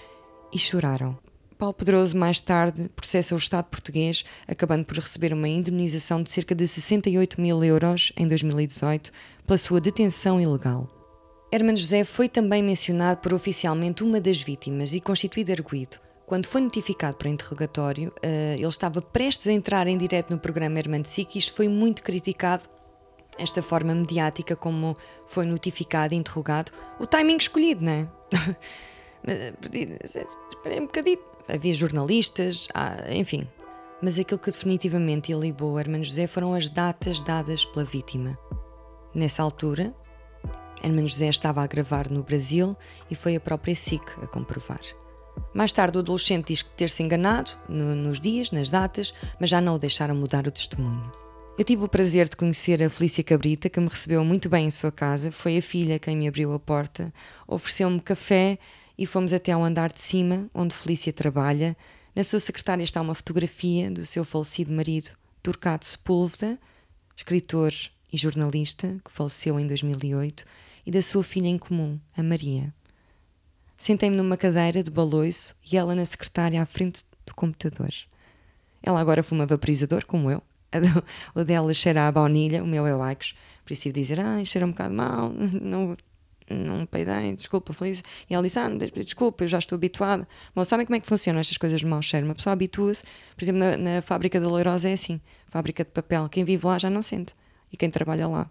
e 0.52 0.58
choraram. 0.58 1.16
Paulo 1.62 1.74
Pedroso 1.74 2.18
mais 2.18 2.40
tarde 2.40 2.88
processa 2.88 3.36
o 3.36 3.38
Estado 3.38 3.66
português, 3.66 4.24
acabando 4.48 4.84
por 4.84 4.96
receber 4.96 5.32
uma 5.32 5.46
indemnização 5.46 6.20
de 6.20 6.28
cerca 6.28 6.56
de 6.56 6.66
68 6.66 7.40
mil 7.40 7.62
euros 7.62 8.12
em 8.16 8.26
2018 8.26 9.12
pela 9.46 9.56
sua 9.56 9.80
detenção 9.80 10.40
ilegal. 10.40 10.90
Hermano 11.52 11.78
José 11.78 12.02
foi 12.02 12.28
também 12.28 12.64
mencionado 12.64 13.20
por 13.20 13.32
oficialmente 13.32 14.02
uma 14.02 14.20
das 14.20 14.40
vítimas 14.40 14.92
e 14.92 15.00
constituído 15.00 15.52
arguído. 15.52 15.98
Quando 16.26 16.46
foi 16.46 16.62
notificado 16.62 17.16
para 17.16 17.28
interrogatório, 17.28 18.12
eh, 18.20 18.56
ele 18.58 18.66
estava 18.66 19.00
prestes 19.00 19.46
a 19.46 19.52
entrar 19.52 19.86
em 19.86 19.96
direto 19.96 20.30
no 20.30 20.40
programa 20.40 20.80
Hermano 20.80 21.06
Sic 21.06 21.36
e 21.36 21.38
isto 21.38 21.52
foi 21.52 21.68
muito 21.68 22.02
criticado 22.02 22.64
esta 23.38 23.62
forma 23.62 23.94
mediática 23.94 24.56
como 24.56 24.96
foi 25.28 25.46
notificado 25.46 26.12
e 26.12 26.16
interrogado. 26.16 26.72
O 26.98 27.06
timing 27.06 27.36
escolhido, 27.36 27.84
não 27.84 27.92
é? 27.92 28.08
Esperei 30.50 30.80
um 30.80 30.86
bocadinho 30.86 31.18
havia 31.48 31.74
jornalistas, 31.74 32.68
enfim. 33.10 33.46
Mas 34.02 34.18
aquilo 34.18 34.40
que 34.40 34.50
definitivamente 34.50 35.30
ilibou 35.30 35.78
Hermano 35.78 36.02
José 36.02 36.26
foram 36.26 36.54
as 36.54 36.68
datas 36.68 37.22
dadas 37.22 37.64
pela 37.64 37.84
vítima. 37.84 38.36
Nessa 39.14 39.42
altura, 39.42 39.94
Hermano 40.82 41.06
José 41.06 41.28
estava 41.28 41.62
a 41.62 41.66
gravar 41.66 42.10
no 42.10 42.22
Brasil 42.22 42.76
e 43.10 43.14
foi 43.14 43.36
a 43.36 43.40
própria 43.40 43.74
SIC 43.74 44.02
a 44.20 44.26
comprovar. 44.26 44.80
Mais 45.54 45.72
tarde, 45.72 45.96
o 45.96 46.00
adolescente 46.00 46.48
diz 46.48 46.62
que 46.62 46.70
ter-se 46.70 47.02
enganado 47.02 47.52
no, 47.68 47.94
nos 47.94 48.18
dias, 48.18 48.50
nas 48.50 48.70
datas, 48.70 49.14
mas 49.38 49.48
já 49.48 49.60
não 49.60 49.76
o 49.76 49.78
deixaram 49.78 50.14
mudar 50.14 50.46
o 50.46 50.50
testemunho. 50.50 51.10
Eu 51.58 51.64
tive 51.64 51.84
o 51.84 51.88
prazer 51.88 52.28
de 52.28 52.36
conhecer 52.36 52.82
a 52.82 52.88
Felícia 52.88 53.22
Cabrita, 53.22 53.68
que 53.68 53.78
me 53.78 53.88
recebeu 53.88 54.24
muito 54.24 54.48
bem 54.48 54.66
em 54.66 54.70
sua 54.70 54.90
casa. 54.90 55.30
Foi 55.30 55.58
a 55.58 55.62
filha 55.62 55.98
quem 55.98 56.16
me 56.16 56.26
abriu 56.26 56.52
a 56.52 56.58
porta, 56.58 57.12
ofereceu-me 57.46 58.00
café 58.00 58.58
e 59.02 59.06
fomos 59.06 59.32
até 59.32 59.50
ao 59.50 59.64
andar 59.64 59.92
de 59.92 60.00
cima, 60.00 60.48
onde 60.54 60.76
Felícia 60.76 61.12
trabalha. 61.12 61.76
Na 62.14 62.22
sua 62.22 62.38
secretária 62.38 62.84
está 62.84 63.00
uma 63.00 63.16
fotografia 63.16 63.90
do 63.90 64.06
seu 64.06 64.24
falecido 64.24 64.72
marido, 64.72 65.10
Turcato 65.42 65.84
Sepúlveda, 65.84 66.56
escritor 67.16 67.74
e 68.12 68.16
jornalista, 68.16 69.00
que 69.04 69.10
faleceu 69.10 69.58
em 69.58 69.66
2008, 69.66 70.44
e 70.86 70.92
da 70.92 71.02
sua 71.02 71.24
filha 71.24 71.48
em 71.48 71.58
comum, 71.58 71.98
a 72.16 72.22
Maria. 72.22 72.72
Sentei-me 73.76 74.14
numa 74.14 74.36
cadeira 74.36 74.84
de 74.84 74.90
baloiço 74.90 75.56
e 75.68 75.76
ela 75.76 75.96
na 75.96 76.06
secretária 76.06 76.62
à 76.62 76.64
frente 76.64 77.04
do 77.26 77.34
computador. 77.34 77.90
Ela 78.80 79.00
agora 79.00 79.24
fuma 79.24 79.46
vaporizador, 79.46 80.06
como 80.06 80.30
eu. 80.30 80.40
O 81.34 81.42
dela 81.42 81.74
cheira 81.74 82.06
a 82.06 82.12
baunilha, 82.12 82.62
o 82.62 82.66
meu 82.68 82.86
é 82.86 82.94
o 82.94 83.10
Icos. 83.10 83.34
Por 83.64 83.72
isso 83.72 83.90
dizer, 83.90 84.20
ah, 84.20 84.44
cheira 84.44 84.64
um 84.64 84.70
bocado 84.70 84.94
mal, 84.94 85.32
não 85.60 85.96
não 86.48 86.86
peidei, 86.86 87.34
desculpa, 87.34 87.72
feliz. 87.72 88.02
E 88.28 88.34
ela 88.34 88.42
disse, 88.42 88.58
ah, 88.58 88.68
desculpa, 88.94 89.44
eu 89.44 89.48
já 89.48 89.58
estou 89.58 89.76
habituada. 89.76 90.26
Bom, 90.54 90.64
sabem 90.64 90.86
como 90.86 90.96
é 90.96 91.00
que 91.00 91.06
funcionam 91.06 91.40
estas 91.40 91.58
coisas 91.58 91.80
de 91.80 91.86
mau 91.86 92.02
cheiro? 92.02 92.26
Uma 92.26 92.34
pessoa 92.34 92.52
habitua-se, 92.52 93.04
por 93.36 93.44
exemplo, 93.44 93.60
na, 93.60 93.76
na 93.76 94.02
fábrica 94.02 94.40
da 94.40 94.52
Leirosa 94.52 94.88
é 94.88 94.92
assim, 94.92 95.20
fábrica 95.48 95.84
de 95.84 95.90
papel, 95.90 96.28
quem 96.28 96.44
vive 96.44 96.66
lá 96.66 96.78
já 96.78 96.90
não 96.90 97.02
sente, 97.02 97.34
e 97.72 97.76
quem 97.76 97.90
trabalha 97.90 98.26
lá. 98.28 98.50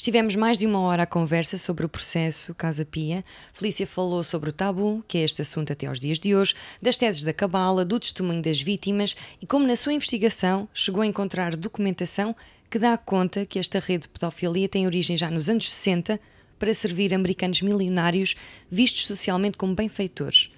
Estivemos 0.00 0.34
mais 0.34 0.56
de 0.56 0.66
uma 0.66 0.80
hora 0.80 1.02
à 1.02 1.06
conversa 1.06 1.58
sobre 1.58 1.84
o 1.84 1.88
processo 1.88 2.54
Casa 2.54 2.86
Pia. 2.86 3.22
Felícia 3.52 3.86
falou 3.86 4.24
sobre 4.24 4.48
o 4.48 4.52
tabu, 4.52 5.04
que 5.06 5.18
é 5.18 5.24
este 5.24 5.42
assunto 5.42 5.74
até 5.74 5.86
aos 5.86 6.00
dias 6.00 6.18
de 6.18 6.34
hoje, 6.34 6.54
das 6.80 6.96
teses 6.96 7.22
da 7.22 7.34
cabala, 7.34 7.84
do 7.84 8.00
testemunho 8.00 8.40
das 8.40 8.62
vítimas 8.62 9.14
e 9.42 9.46
como 9.46 9.66
na 9.66 9.76
sua 9.76 9.92
investigação 9.92 10.66
chegou 10.72 11.02
a 11.02 11.06
encontrar 11.06 11.54
documentação 11.54 12.34
que 12.70 12.78
dá 12.78 12.96
conta 12.96 13.44
que 13.44 13.58
esta 13.58 13.78
rede 13.78 14.04
de 14.04 14.08
pedofilia 14.08 14.70
tem 14.70 14.86
origem 14.86 15.18
já 15.18 15.30
nos 15.30 15.50
anos 15.50 15.70
60 15.70 16.18
para 16.60 16.74
servir 16.74 17.12
americanos 17.14 17.62
milionários 17.62 18.36
vistos 18.70 19.06
socialmente 19.06 19.56
como 19.56 19.74
benfeitores 19.74 20.52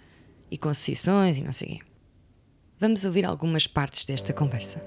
e 0.51 0.59
associações 0.61 1.39
e 1.39 1.43
não 1.43 1.53
sei 1.53 1.69
quê. 1.69 1.79
Vamos 2.79 3.05
ouvir 3.05 3.25
algumas 3.25 3.69
partes 3.69 4.05
desta 4.05 4.33
conversa. 4.33 4.85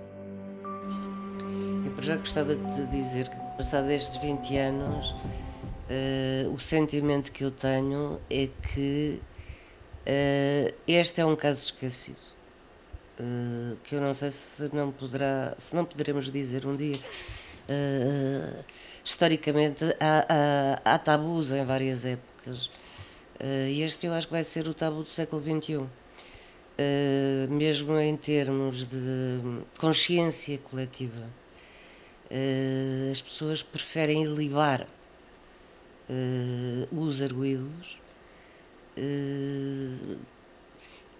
Eu 1.97 2.03
já 2.03 2.17
gostava 2.17 2.53
de 2.53 2.85
dizer 2.87 3.29
que, 3.29 3.35
passados 3.57 3.89
estes 3.89 4.21
20 4.21 4.57
anos, 4.57 5.11
uh, 5.11 6.53
o 6.53 6.59
sentimento 6.59 7.31
que 7.31 7.45
eu 7.45 7.51
tenho 7.51 8.19
é 8.29 8.49
que 8.73 9.21
uh, 10.01 10.75
este 10.85 11.21
é 11.21 11.25
um 11.25 11.37
caso 11.37 11.61
esquecido. 11.61 12.19
Uh, 13.17 13.77
que 13.85 13.95
eu 13.95 14.01
não 14.01 14.13
sei 14.13 14.29
se 14.31 14.69
não 14.75 14.91
poderá, 14.91 15.55
se 15.57 15.73
não 15.73 15.85
poderemos 15.85 16.29
dizer 16.29 16.65
um 16.65 16.75
dia. 16.75 16.99
Historicamente 19.05 19.85
há, 19.99 20.25
há, 20.83 20.95
há, 20.95 20.97
tabus 20.97 21.51
em 21.51 21.63
várias 21.63 22.03
épocas. 22.03 22.69
E 23.69 23.81
este 23.81 24.07
eu 24.07 24.13
acho 24.13 24.27
que 24.27 24.33
vai 24.33 24.43
ser 24.43 24.67
o 24.67 24.73
tabu 24.73 25.03
do 25.03 25.09
século 25.09 25.41
XXI. 25.41 25.87
Uh, 26.77 27.49
mesmo 27.49 27.97
em 27.97 28.17
termos 28.17 28.83
de 28.83 29.61
consciência 29.77 30.57
coletiva. 30.57 31.25
Uh, 32.29 33.11
as 33.11 33.21
pessoas 33.21 33.63
preferem 33.63 34.23
ilibar 34.23 34.85
uh, 36.09 36.99
os 36.99 37.21
arguídos 37.21 37.97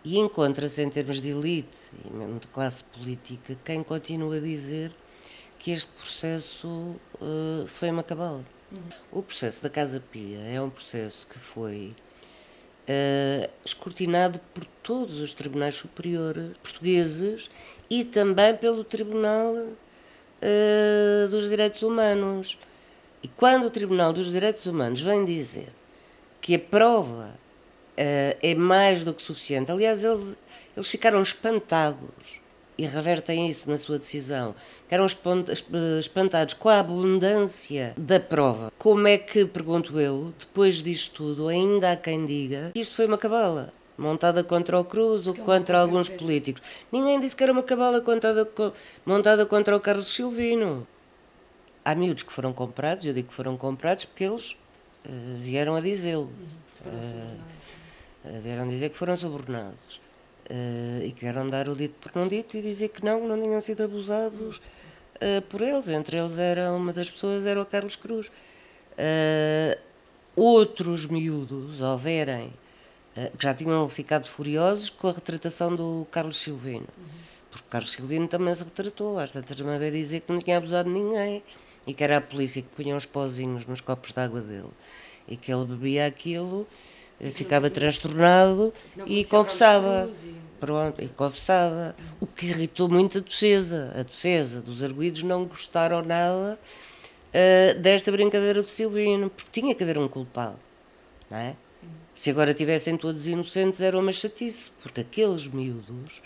e 0.03 0.17
encontra-se 0.17 0.81
em 0.81 0.89
termos 0.89 1.21
de 1.21 1.29
elite 1.29 1.77
e 2.03 2.13
mesmo 2.13 2.39
de 2.39 2.47
classe 2.47 2.83
política 2.83 3.57
quem 3.63 3.81
continua 3.81 4.35
a 4.37 4.39
dizer 4.39 4.91
que 5.59 5.71
este 5.71 5.91
processo 5.91 6.95
foi 7.67 7.89
uma 7.89 8.03
cabala. 8.03 8.43
Uhum. 8.71 9.19
O 9.19 9.23
processo 9.23 9.61
da 9.61 9.69
Casa 9.69 10.01
Pia 10.11 10.39
é 10.39 10.61
um 10.61 10.69
processo 10.69 11.25
que 11.27 11.39
foi 11.39 11.95
uh, 12.85 13.49
escrutinado 13.63 14.39
por 14.53 14.65
todos 14.81 15.19
os 15.19 15.33
tribunais 15.33 15.75
superiores 15.75 16.55
portugueses 16.57 17.49
e 17.89 18.03
também 18.03 18.55
pelo 18.55 18.83
Tribunal 18.83 19.53
uh, 19.53 21.29
dos 21.29 21.47
Direitos 21.49 21.81
Humanos. 21.83 22.57
E 23.21 23.27
quando 23.27 23.65
o 23.65 23.71
Tribunal 23.71 24.13
dos 24.13 24.31
Direitos 24.31 24.65
Humanos 24.65 25.01
vem 25.01 25.25
dizer 25.25 25.69
que 26.41 26.55
a 26.55 26.59
prova 26.59 27.29
uh, 27.29 28.37
é 28.41 28.55
mais 28.55 29.03
do 29.03 29.13
que 29.13 29.21
suficiente, 29.21 29.71
aliás, 29.71 30.03
eles, 30.03 30.37
eles 30.75 30.87
ficaram 30.87 31.21
espantados 31.21 32.41
e 32.77 32.85
revertem 32.85 33.47
isso 33.47 33.69
na 33.69 33.77
sua 33.77 33.97
decisão, 33.97 34.53
que 34.87 34.93
eram 34.93 35.05
espantados 35.99 36.53
com 36.53 36.69
a 36.69 36.79
abundância 36.79 37.93
da 37.97 38.19
prova. 38.19 38.71
Como 38.77 39.07
é 39.07 39.17
que, 39.17 39.45
pergunto 39.45 39.99
eu, 39.99 40.33
depois 40.37 40.75
disto 40.81 41.15
tudo, 41.15 41.47
ainda 41.47 41.93
há 41.93 41.95
quem 41.95 42.25
diga 42.25 42.71
que 42.73 42.79
isto 42.79 42.95
foi 42.95 43.05
uma 43.05 43.17
cabala? 43.17 43.71
Montada 43.97 44.43
contra 44.43 44.77
o 44.77 44.83
Cruz 44.83 45.25
ou 45.25 45.33
contra 45.33 45.79
alguns 45.79 46.09
políticos. 46.09 46.61
Ninguém 46.91 47.17
disse 47.17 47.33
que 47.33 47.43
era 47.43 47.53
uma 47.53 47.63
cabala 47.63 48.03
montada, 48.05 48.49
montada 49.05 49.45
contra 49.45 49.75
o 49.75 49.79
Carlos 49.79 50.13
Silvino. 50.13 50.85
Há 51.83 51.95
miúdos 51.95 52.23
que 52.23 52.33
foram 52.33 52.51
comprados, 52.51 53.05
eu 53.05 53.13
digo 53.13 53.29
que 53.29 53.33
foram 53.33 53.55
comprados 53.55 54.03
porque 54.03 54.25
eles 54.25 54.51
uh, 55.05 55.37
vieram 55.39 55.75
a 55.75 55.79
dizê-lo. 55.79 56.29
Uh, 56.85 58.41
vieram 58.41 58.67
dizer 58.67 58.89
que 58.89 58.97
foram 58.97 59.15
subornados. 59.15 60.01
Uh, 60.49 61.03
e 61.03 61.15
vieram 61.19 61.49
dar 61.49 61.67
o 61.67 61.75
dito 61.75 61.95
por 61.99 62.11
não 62.15 62.27
dito 62.27 62.55
e 62.55 62.61
dizer 62.61 62.89
que 62.89 63.03
não, 63.03 63.27
não 63.27 63.39
tinham 63.39 63.59
sido 63.61 63.83
abusados 63.83 64.57
uh, 64.57 65.41
por 65.49 65.61
eles. 65.61 65.87
Entre 65.87 66.17
eles 66.17 66.37
era 66.37 66.71
uma 66.71 66.93
das 66.93 67.09
pessoas 67.09 67.45
era 67.45 67.61
o 67.61 67.65
Carlos 67.65 67.95
Cruz. 67.95 68.27
Uh, 68.27 69.79
outros 70.35 71.05
miúdos, 71.07 71.81
ao 71.81 71.97
verem, 71.97 72.53
que 73.37 73.43
já 73.43 73.53
tinham 73.53 73.87
ficado 73.87 74.27
furiosos 74.27 74.89
com 74.89 75.07
a 75.07 75.13
retratação 75.13 75.73
do 75.73 76.05
Carlos 76.11 76.35
Silvino. 76.35 76.87
Porque 77.49 77.65
o 77.65 77.69
Carlos 77.69 77.91
Silvino 77.93 78.27
também 78.27 78.53
se 78.53 78.65
retratou, 78.65 79.17
às 79.17 79.31
tantas 79.31 79.57
uma 79.61 79.79
vez 79.79 79.93
dizer 79.93 80.19
que 80.19 80.31
não 80.31 80.41
tinha 80.41 80.57
abusado 80.57 80.93
de 80.93 80.99
ninguém 80.99 81.41
e 81.87 81.93
que 81.93 82.03
era 82.03 82.17
a 82.17 82.21
polícia 82.21 82.61
que 82.61 82.67
punha 82.67 82.93
uns 82.93 83.05
pozinhos 83.05 83.65
nos 83.65 83.79
copos 83.79 84.11
de 84.11 84.19
água 84.19 84.41
dele 84.41 84.71
e 85.27 85.37
que 85.37 85.51
ele 85.51 85.65
bebia 85.65 86.05
aquilo 86.05 86.67
ficava 87.31 87.69
transtornado 87.69 88.73
e 89.05 89.25
confessava. 89.25 90.09
Pronto, 90.59 91.01
e 91.01 91.07
confessava. 91.07 91.95
O 92.19 92.25
que 92.25 92.47
irritou 92.47 92.89
muito 92.89 93.17
a 93.17 93.21
defesa. 93.21 93.93
A 93.95 94.03
defesa 94.03 94.61
dos 94.61 94.81
arguídos 94.81 95.23
não 95.23 95.45
gostaram 95.45 96.01
nada 96.01 96.57
uh, 97.35 97.79
desta 97.79 98.11
brincadeira 98.11 98.61
do 98.61 98.67
Silvino, 98.67 99.29
porque 99.29 99.49
tinha 99.51 99.75
que 99.75 99.83
haver 99.83 99.97
um 99.97 100.07
culpado. 100.07 100.59
Não 101.29 101.37
é? 101.37 101.55
Se 102.13 102.29
agora 102.29 102.53
tivessem 102.53 102.97
todos 102.97 103.27
inocentes, 103.27 103.81
era 103.81 103.99
uma 103.99 104.11
chatice, 104.11 104.71
porque 104.81 105.01
aqueles 105.01 105.47
miúdos, 105.47 106.21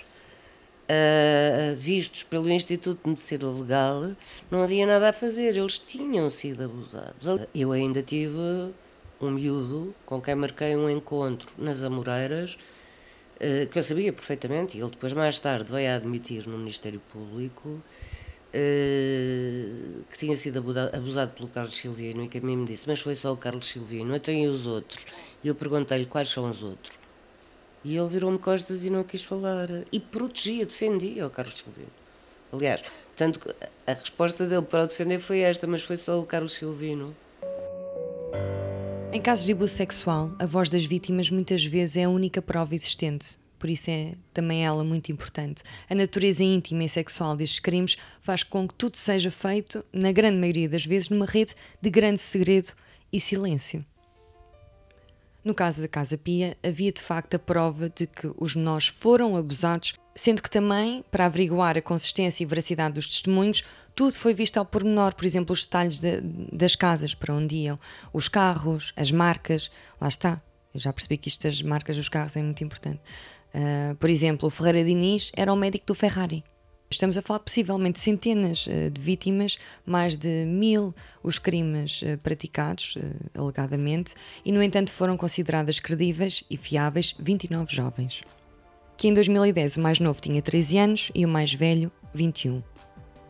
uh, 0.86 1.76
vistos 1.76 2.22
pelo 2.22 2.50
Instituto 2.50 3.02
de 3.04 3.10
Medicina 3.10 3.50
Legal, 3.50 4.12
não 4.52 4.62
havia 4.62 4.86
nada 4.86 5.10
a 5.10 5.14
fazer, 5.14 5.58
eles 5.58 5.80
tinham 5.80 6.30
sido 6.30 6.64
abusados. 6.66 7.48
Eu 7.56 7.72
ainda 7.72 8.04
tive 8.04 8.72
um 9.22 9.32
miúdo 9.32 9.94
com 10.06 10.22
quem 10.22 10.36
marquei 10.36 10.76
um 10.76 10.90
encontro 10.90 11.50
nas 11.58 11.84
Amoreiras, 11.84 12.58
uh, 13.36 13.68
que 13.68 13.80
eu 13.80 13.84
sabia 13.84 14.14
perfeitamente, 14.14 14.78
e 14.78 14.82
ele 14.82 14.92
depois 14.92 15.14
mais 15.14 15.38
tarde 15.40 15.72
veio 15.72 15.92
a 15.92 15.96
admitir 15.96 16.48
no 16.48 16.58
Ministério 16.58 17.02
Público 17.12 17.70
uh, 17.70 17.82
que 20.12 20.18
tinha 20.18 20.38
sido 20.38 20.60
abusado, 20.94 21.34
pelo 21.34 21.48
Carlos 21.50 21.76
Silvino 21.76 22.24
e 22.24 22.28
que 22.28 22.38
a 22.38 22.42
mim 22.42 22.58
me 22.58 22.66
disse, 22.66 22.88
mas 22.88 23.00
foi 23.00 23.16
só 23.16 23.34
o 23.34 23.38
Carlos 23.38 23.68
Silvino, 23.68 24.16
então 24.16 24.34
e 24.34 24.48
os 24.48 24.66
outros? 24.66 25.06
E 25.44 25.48
eu 25.48 25.56
perguntei-lhe 25.56 26.06
quais 26.06 26.30
são 26.30 26.50
os 26.50 26.64
outros. 26.64 26.98
E 27.84 27.96
ele 27.96 28.10
virou-me 28.10 28.38
costas 28.38 28.84
e 28.84 28.90
não 28.90 29.04
quis 29.04 29.24
falar. 29.24 29.70
E 29.90 30.00
protegia, 30.00 30.66
defendia 30.66 31.26
o 31.26 31.30
Carlos 31.30 31.58
Silvino. 31.58 31.88
Aliás, 32.52 32.84
tanto 33.16 33.56
a 33.88 33.94
resposta 33.94 34.46
dele 34.46 34.64
para 34.64 34.84
o 34.84 34.88
defender 34.88 35.20
foi 35.20 35.40
esta, 35.40 35.66
mas 35.66 35.82
foi 35.82 35.96
só 35.96 36.20
o 36.20 36.26
Carlos 36.26 36.54
Silvino. 36.54 37.16
Em 39.12 39.20
casos 39.20 39.44
de 39.48 39.54
abuso 39.54 39.74
sexual, 39.74 40.36
a 40.38 40.46
voz 40.46 40.70
das 40.70 40.86
vítimas 40.86 41.32
muitas 41.32 41.66
vezes 41.66 41.98
é 41.98 42.04
a 42.04 42.10
única 42.10 42.44
prova 42.44 42.76
existente. 42.76 43.40
Por 43.58 43.68
isso 43.68 43.90
é 43.90 44.14
também 44.32 44.64
ela 44.64 44.84
muito 44.84 45.12
importante. 45.12 45.64
A 45.90 45.96
natureza 45.96 46.44
íntima 46.44 46.84
e 46.84 46.90
sexual 46.90 47.36
destes 47.36 47.60
crimes 47.60 47.98
faz 48.22 48.44
com 48.44 48.68
que 48.68 48.74
tudo 48.76 48.98
seja 48.98 49.32
feito, 49.32 49.84
na 49.92 50.12
grande 50.12 50.38
maioria 50.38 50.70
das 50.70 50.86
vezes, 50.86 51.10
numa 51.10 51.26
rede 51.26 51.56
de 51.82 51.90
grande 51.90 52.20
segredo 52.20 52.72
e 53.12 53.20
silêncio. 53.20 53.84
No 55.44 55.54
caso 55.54 55.82
da 55.82 55.88
Casa 55.88 56.18
Pia, 56.18 56.58
havia 56.64 56.92
de 56.92 57.02
facto 57.02 57.36
a 57.36 57.40
prova 57.40 57.90
de 57.90 58.06
que 58.08 58.32
os 58.40 58.56
menores 58.56 58.88
foram 58.88 59.38
abusados, 59.38 59.94
sendo 60.14 60.42
que 60.42 60.50
também, 60.50 61.04
para 61.10 61.26
averiguar 61.26 61.78
a 61.78 61.82
consistência 61.82 62.44
e 62.44 62.46
veracidade 62.46 62.96
dos 62.96 63.08
testemunhos, 63.08 63.64
tudo 63.96 64.14
foi 64.16 64.34
visto 64.34 64.58
ao 64.58 64.66
pormenor, 64.66 65.16
por 65.16 65.26
exemplo, 65.26 65.54
os 65.54 65.66
detalhes 65.66 66.00
de, 66.00 66.22
das 66.52 66.76
casas 66.76 67.14
para 67.14 67.34
onde 67.34 67.56
iam, 67.56 67.80
os 68.12 68.28
carros, 68.28 68.94
as 68.96 69.12
marcas, 69.12 69.72
lá 70.00 70.08
está. 70.08 70.42
Eu 70.74 70.80
já 70.80 70.92
percebi 70.94 71.18
que 71.18 71.30
isto 71.30 71.44
das 71.44 71.62
marcas 71.62 71.96
dos 71.96 72.10
carros 72.10 72.36
é 72.36 72.44
muito 72.44 72.64
importante. 72.64 73.02
Uh, 73.54 73.96
por 73.96 74.10
exemplo, 74.10 74.48
o 74.48 74.50
Ferreira 74.52 74.84
Diniz 74.84 75.32
era 75.36 75.52
o 75.52 75.56
médico 75.56 75.86
do 75.86 75.96
Ferrari. 75.96 76.44
Estamos 76.92 77.16
a 77.18 77.22
falar 77.22 77.40
possivelmente 77.40 78.00
centenas 78.00 78.66
uh, 78.66 78.90
de 78.90 79.00
vítimas, 79.00 79.60
mais 79.86 80.16
de 80.16 80.44
mil 80.46 80.94
os 81.22 81.38
crimes 81.38 82.02
uh, 82.02 82.18
praticados, 82.18 82.96
uh, 82.96 83.40
alegadamente, 83.40 84.16
e 84.44 84.52
no 84.52 84.62
entanto 84.62 84.92
foram 84.92 85.16
consideradas 85.16 85.80
credíveis 85.80 86.44
e 86.50 86.58
fiáveis 86.58 87.14
29 87.20 87.74
jovens. 87.74 88.24
Que 88.98 89.08
em 89.08 89.14
2010 89.14 89.78
o 89.78 89.82
mais 89.82 90.00
novo 90.00 90.20
tinha 90.20 90.42
13 90.42 90.78
anos 90.80 91.12
e 91.14 91.24
o 91.26 91.30
mais 91.30 91.54
velho 91.54 91.92
21. 92.12 92.64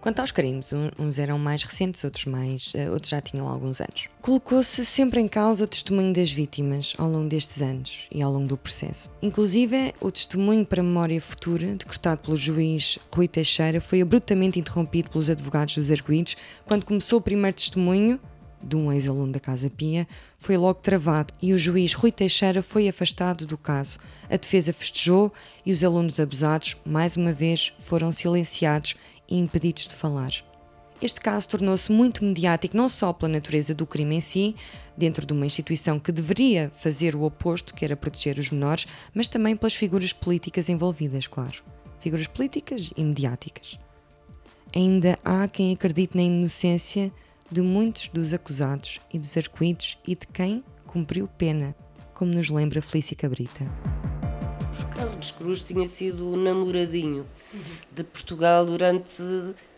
Quanto 0.01 0.21
aos 0.21 0.31
crimes, 0.31 0.71
uns 0.97 1.19
eram 1.19 1.37
mais 1.37 1.61
recentes, 1.63 2.03
outros 2.05 2.25
mais, 2.25 2.73
uh, 2.73 2.91
outros 2.93 3.09
já 3.09 3.19
tinham 3.19 3.49
alguns 3.49 3.81
anos. 3.81 4.07
Colocou-se 4.21 4.85
sempre 4.85 5.19
em 5.19 5.27
causa 5.27 5.65
o 5.65 5.67
testemunho 5.67 6.13
das 6.13 6.31
vítimas 6.31 6.93
ao 6.97 7.09
longo 7.09 7.27
destes 7.27 7.61
anos 7.61 8.07
e 8.09 8.21
ao 8.21 8.31
longo 8.31 8.47
do 8.47 8.57
processo. 8.57 9.11
Inclusive, 9.21 9.93
o 9.99 10.09
testemunho 10.09 10.65
para 10.65 10.81
memória 10.81 11.19
futura, 11.19 11.75
decretado 11.75 12.21
pelo 12.21 12.37
juiz 12.37 12.97
Rui 13.13 13.27
Teixeira, 13.27 13.81
foi 13.81 14.01
abruptamente 14.01 14.57
interrompido 14.57 15.09
pelos 15.09 15.29
advogados 15.29 15.75
dos 15.75 15.91
arguídos 15.91 16.37
quando 16.65 16.85
começou 16.85 17.19
o 17.19 17.21
primeiro 17.21 17.57
testemunho 17.57 18.19
de 18.61 18.75
um 18.75 18.91
ex-aluno 18.91 19.31
da 19.31 19.39
Casa 19.39 19.69
Pia, 19.69 20.07
foi 20.37 20.57
logo 20.57 20.81
travado 20.81 21.33
e 21.41 21.53
o 21.53 21.57
juiz 21.57 21.93
Rui 21.93 22.11
Teixeira 22.11 22.61
foi 22.61 22.87
afastado 22.87 23.45
do 23.45 23.57
caso. 23.57 23.97
A 24.29 24.35
defesa 24.35 24.73
festejou 24.73 25.31
e 25.65 25.71
os 25.71 25.83
alunos 25.83 26.19
abusados, 26.19 26.75
mais 26.85 27.15
uma 27.15 27.31
vez, 27.31 27.73
foram 27.79 28.11
silenciados 28.11 28.95
e 29.29 29.37
impedidos 29.37 29.87
de 29.87 29.95
falar. 29.95 30.31
Este 31.01 31.21
caso 31.21 31.47
tornou-se 31.47 31.89
muito 31.91 32.25
mediático 32.25 32.75
não 32.75 32.89
só 32.89 33.13
pela 33.13 33.31
natureza 33.31 33.73
do 33.73 33.85
crime 33.85 34.15
em 34.15 34.19
si, 34.19 34.55
dentro 34.97 35.25
de 35.25 35.31
uma 35.31 35.45
instituição 35.45 35.97
que 35.97 36.11
deveria 36.11 36.69
fazer 36.77 37.15
o 37.15 37.23
oposto, 37.23 37.73
que 37.73 37.85
era 37.85 37.95
proteger 37.95 38.37
os 38.37 38.51
menores, 38.51 38.85
mas 39.13 39.27
também 39.27 39.55
pelas 39.55 39.75
figuras 39.75 40.11
políticas 40.11 40.67
envolvidas, 40.67 41.25
claro. 41.25 41.63
Figuras 42.01 42.27
políticas 42.27 42.91
e 42.97 43.03
mediáticas. 43.03 43.79
Ainda 44.75 45.17
há 45.23 45.47
quem 45.47 45.73
acredite 45.73 46.17
na 46.17 46.23
inocência 46.23 47.11
de 47.49 47.61
muitos 47.61 48.09
dos 48.09 48.33
acusados 48.33 48.99
e 49.11 49.17
dos 49.17 49.35
arguídos 49.37 49.97
e 50.05 50.15
de 50.15 50.27
quem 50.27 50.63
cumpriu 50.85 51.27
pena, 51.27 51.75
como 52.13 52.33
nos 52.33 52.49
lembra 52.49 52.81
Felícia 52.81 53.15
Cabrita. 53.15 53.65
Carlos 55.29 55.31
Cruz 55.31 55.63
tinha 55.63 55.85
sido 55.85 56.31
o 56.31 56.35
namoradinho 56.35 57.25
de 57.91 58.03
Portugal 58.03 58.65
durante 58.65 59.21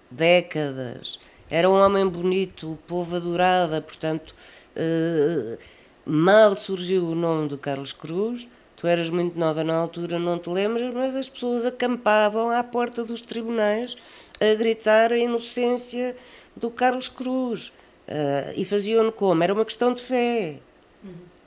décadas. 0.09 1.19
Era 1.49 1.69
um 1.69 1.73
homem 1.73 2.07
bonito, 2.07 2.71
o 2.71 2.75
povo 2.75 3.15
adorava, 3.15 3.81
portanto, 3.81 4.33
uh, 4.75 5.57
mal 6.05 6.55
surgiu 6.55 7.07
o 7.07 7.15
nome 7.15 7.49
do 7.49 7.57
Carlos 7.57 7.91
Cruz. 7.91 8.47
Tu 8.77 8.87
eras 8.87 9.09
muito 9.09 9.37
nova 9.37 9.63
na 9.63 9.75
altura, 9.75 10.17
não 10.17 10.39
te 10.39 10.49
lembras, 10.49 10.93
mas 10.93 11.15
as 11.15 11.29
pessoas 11.29 11.65
acampavam 11.65 12.49
à 12.49 12.63
porta 12.63 13.03
dos 13.03 13.21
tribunais 13.21 13.95
a 14.39 14.55
gritar 14.55 15.11
a 15.11 15.17
inocência 15.17 16.15
do 16.55 16.69
Carlos 16.71 17.09
Cruz. 17.09 17.71
Uh, 18.07 18.53
e 18.55 18.65
faziam-no 18.65 19.11
como? 19.11 19.43
Era 19.43 19.53
uma 19.53 19.65
questão 19.65 19.93
de 19.93 20.01
fé. 20.01 20.59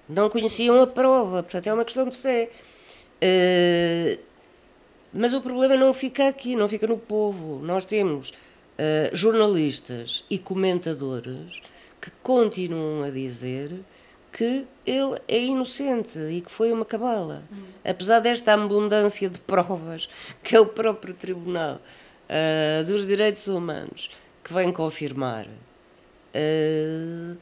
Não 0.08 0.28
conheciam 0.28 0.80
a 0.80 0.86
prova, 0.86 1.42
portanto, 1.42 1.66
é 1.66 1.72
uma 1.72 1.84
questão 1.84 2.08
de 2.08 2.16
fé. 2.16 2.50
Uh, 3.22 4.22
mas 5.14 5.32
o 5.32 5.40
problema 5.40 5.76
não 5.76 5.94
fica 5.94 6.26
aqui, 6.26 6.56
não 6.56 6.68
fica 6.68 6.88
no 6.88 6.98
povo. 6.98 7.64
Nós 7.64 7.84
temos 7.84 8.30
uh, 8.30 9.14
jornalistas 9.14 10.24
e 10.28 10.38
comentadores 10.38 11.62
que 12.00 12.10
continuam 12.22 13.04
a 13.04 13.10
dizer 13.10 13.70
que 14.32 14.66
ele 14.84 15.20
é 15.28 15.40
inocente 15.40 16.18
e 16.18 16.40
que 16.40 16.50
foi 16.50 16.72
uma 16.72 16.84
cabala. 16.84 17.44
Uhum. 17.50 17.64
Apesar 17.84 18.18
desta 18.18 18.52
abundância 18.54 19.30
de 19.30 19.38
provas 19.38 20.08
que 20.42 20.56
é 20.56 20.60
o 20.60 20.66
próprio 20.66 21.14
Tribunal 21.14 21.76
uh, 21.76 22.84
dos 22.84 23.06
Direitos 23.06 23.46
Humanos 23.46 24.10
que 24.42 24.52
vem 24.52 24.72
confirmar, 24.72 25.46
uh, 25.46 27.38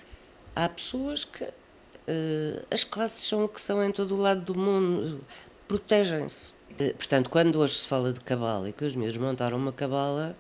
há 0.55 0.69
pessoas 0.69 1.25
que. 1.25 1.45
as 2.71 2.85
classes 2.85 3.27
são 3.27 3.45
o 3.45 3.49
que 3.49 3.61
são 3.61 3.83
em 3.83 3.91
todo 3.91 4.15
o 4.15 4.21
lado 4.21 4.43
do 4.43 4.55
mundo, 4.55 5.23
protegem-se. 5.73 6.51
portanto, 6.99 7.31
quando 7.31 7.59
hoje 7.59 7.79
se 7.79 7.87
fala 7.87 8.13
de 8.13 8.21
cabala 8.21 8.69
e 8.69 8.73
que 8.73 8.85
os 8.85 8.95
miúdos 8.95 9.17
montaram 9.17 9.57
uma 9.57 9.73
cabala, 9.73 10.37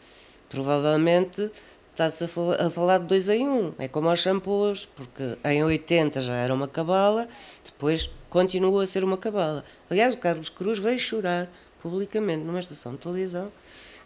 provavelmente 0.50 1.50
está-se 1.90 2.24
a, 2.24 2.70
falar 2.70 2.98
de 2.98 3.06
dois 3.06 3.30
em 3.30 3.48
um. 3.48 3.72
É 3.78 3.88
como 3.88 4.10
aos 4.10 4.20
shampoos, 4.20 4.84
porque 4.84 5.38
em 5.42 5.64
80 5.64 6.20
já 6.20 6.34
era 6.34 6.52
uma 6.52 6.68
cabala, 6.68 7.26
depois 7.64 8.10
continua 8.28 8.84
a 8.84 8.86
ser 8.86 9.04
uma 9.04 9.16
cabala. 9.16 9.64
Aliás, 9.88 10.14
o 10.14 10.18
Carlos 10.18 10.50
Cruz 10.50 10.78
veio 10.78 10.98
chorar 10.98 11.48
publicamente 11.80 12.44
numa 12.44 12.60
estação 12.60 12.92
de 12.92 12.98
televisão 12.98 13.50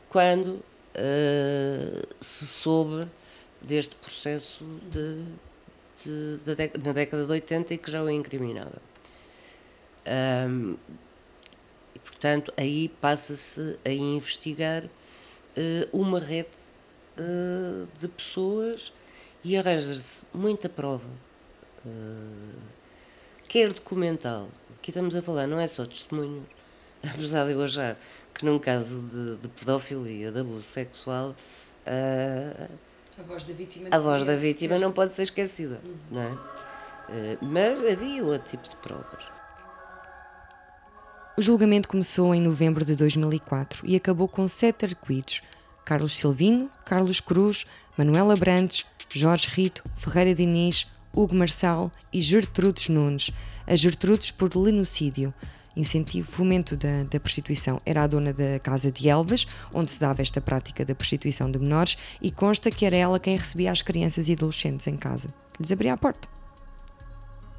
quando 0.08 0.48
uh, 0.50 2.06
se 2.20 2.46
soube 2.46 3.08
deste 3.60 3.96
processo 3.96 4.64
de, 4.92 5.24
de, 6.04 6.54
de, 6.54 6.78
na 6.78 6.92
década 6.92 7.26
de 7.26 7.32
80 7.32 7.74
e 7.74 7.78
que 7.78 7.90
já 7.90 8.00
o 8.00 8.08
incriminava. 8.08 8.80
Um, 10.06 10.76
e, 11.96 11.98
portanto, 11.98 12.52
aí 12.58 12.90
passa-se 13.00 13.78
a 13.82 13.90
investigar 13.90 14.84
uh, 14.84 15.98
uma 15.98 16.20
rede 16.20 16.50
uh, 17.18 17.88
de 17.98 18.06
pessoas 18.06 18.92
e 19.42 19.56
arranja-se 19.56 20.22
muita 20.34 20.68
prova, 20.68 21.08
uh, 21.86 22.60
quer 23.48 23.72
documental, 23.72 24.50
aqui 24.74 24.90
estamos 24.90 25.16
a 25.16 25.22
falar, 25.22 25.46
não 25.46 25.58
é 25.58 25.66
só 25.66 25.86
testemunhos, 25.86 26.44
apesar 27.02 27.46
de 27.46 27.52
eu 27.52 27.62
achar 27.62 27.98
que 28.34 28.44
num 28.44 28.58
caso 28.58 29.00
de, 29.00 29.36
de 29.36 29.48
pedofilia, 29.48 30.30
de 30.30 30.40
abuso 30.40 30.64
sexual, 30.64 31.34
a 31.86 33.22
voz 33.22 33.46
da 33.46 33.54
vítima, 33.54 33.88
a 33.90 33.98
voz 33.98 34.22
da 34.22 34.36
vítima 34.36 34.78
não 34.78 34.92
pode 34.92 35.14
ser 35.14 35.22
esquecida, 35.22 35.80
uhum. 35.82 35.96
não 36.10 36.22
é? 36.22 37.38
mas 37.40 37.82
havia 37.86 38.22
outro 38.22 38.50
tipo 38.50 38.68
de 38.68 38.76
provas. 38.76 39.35
O 41.38 41.42
julgamento 41.42 41.86
começou 41.86 42.34
em 42.34 42.40
novembro 42.40 42.82
de 42.82 42.96
2004 42.96 43.86
e 43.86 43.94
acabou 43.94 44.26
com 44.26 44.48
sete 44.48 44.86
arguídos, 44.86 45.42
Carlos 45.84 46.16
Silvino, 46.16 46.70
Carlos 46.82 47.20
Cruz, 47.20 47.66
Manuela 47.94 48.34
Brandes, 48.34 48.86
Jorge 49.10 49.46
Rito, 49.48 49.84
Ferreira 49.98 50.34
Diniz, 50.34 50.86
Hugo 51.14 51.36
Marçal 51.36 51.92
e 52.10 52.22
Gertrudes 52.22 52.88
Nunes. 52.88 53.30
A 53.66 53.76
Gertrudes 53.76 54.30
por 54.30 54.56
lenocídio, 54.56 55.34
incentivo 55.76 56.30
fomento 56.30 56.74
da, 56.74 57.04
da 57.04 57.20
prostituição. 57.20 57.76
Era 57.84 58.04
a 58.04 58.06
dona 58.06 58.32
da 58.32 58.58
casa 58.58 58.90
de 58.90 59.06
Elvas, 59.06 59.46
onde 59.74 59.92
se 59.92 60.00
dava 60.00 60.22
esta 60.22 60.40
prática 60.40 60.86
da 60.86 60.94
prostituição 60.94 61.50
de 61.50 61.58
menores, 61.58 61.98
e 62.22 62.32
consta 62.32 62.70
que 62.70 62.86
era 62.86 62.96
ela 62.96 63.20
quem 63.20 63.36
recebia 63.36 63.70
as 63.70 63.82
crianças 63.82 64.30
e 64.30 64.32
adolescentes 64.32 64.86
em 64.86 64.96
casa. 64.96 65.28
Lhes 65.60 65.70
abria 65.70 65.92
a 65.92 65.98
porta. 65.98 66.26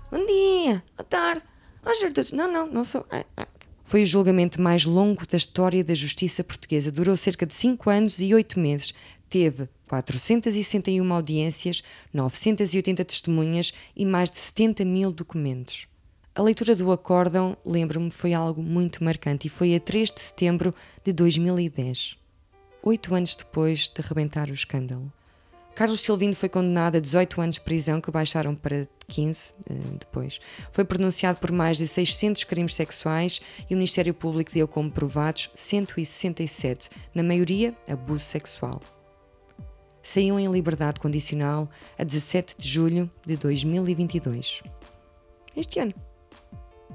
Bom 0.10 0.26
dia, 0.26 0.84
boa 0.96 1.08
tarde. 1.08 1.44
Oh, 1.86 1.94
Gertrudes, 1.94 2.32
não, 2.32 2.52
não, 2.52 2.66
não 2.66 2.84
sou. 2.84 3.06
Ah, 3.12 3.24
ah. 3.38 3.48
Foi 3.88 4.04
o 4.04 4.06
julgamento 4.06 4.62
mais 4.62 4.84
longo 4.84 5.26
da 5.26 5.38
história 5.38 5.82
da 5.82 5.95
justiça 5.95 6.43
portuguesa. 6.43 6.91
Durou 6.91 7.15
cerca 7.15 7.45
de 7.45 7.56
5 7.56 7.89
anos 7.89 8.19
e 8.19 8.36
8 8.36 8.60
meses. 8.60 8.93
Teve 9.30 9.69
461 9.88 11.13
audiências, 11.13 11.82
980 12.13 13.06
testemunhas 13.06 13.71
e 13.95 14.06
mais 14.06 14.30
de 14.30 14.39
70 14.39 14.84
mil 14.84 15.10
documentos. 15.10 15.88
A 16.36 16.41
leitura 16.41 16.76
do 16.76 16.91
acórdão, 16.91 17.56
lembro-me, 17.65 18.12
foi 18.12 18.34
algo 18.34 18.62
muito 18.62 19.02
marcante 19.06 19.47
e 19.47 19.50
foi 19.50 19.73
a 19.73 19.80
3 19.80 20.12
de 20.12 20.19
setembro 20.19 20.76
de 21.02 21.13
2010, 21.13 22.17
oito 22.84 23.15
anos 23.15 23.36
depois 23.36 23.88
de 23.88 24.02
rebentar 24.02 24.50
o 24.50 24.54
escândalo. 24.54 25.10
Carlos 25.78 26.02
Silvino 26.02 26.34
foi 26.34 26.50
condenado 26.50 26.98
a 26.98 27.00
18 27.00 27.40
anos 27.40 27.56
de 27.58 27.62
prisão, 27.62 28.02
que 28.02 28.10
baixaram 28.10 28.56
para 28.56 28.90
15 29.10 29.54
eh, 29.70 29.74
depois. 30.00 30.40
Foi 30.72 30.84
pronunciado 30.84 31.38
por 31.38 31.52
mais 31.52 31.78
de 31.78 31.86
600 31.86 32.46
crimes 32.46 32.74
sexuais 32.74 33.40
e 33.70 33.76
o 33.76 33.78
Ministério 33.78 34.12
Público 34.12 34.52
deu 34.52 34.68
como 34.68 34.90
provados 34.90 35.52
167, 35.54 36.90
na 37.13 37.22
maioria 37.22 37.78
abuso 37.88 38.26
sexual. 38.26 38.82
Saíam 40.02 40.40
em 40.40 40.52
liberdade 40.52 41.00
condicional 41.00 41.70
a 41.96 42.04
17 42.04 42.56
de 42.58 42.68
julho 42.68 43.08
de 43.24 43.38
2022. 43.38 44.63
Este 45.56 45.80
ano. 45.80 46.07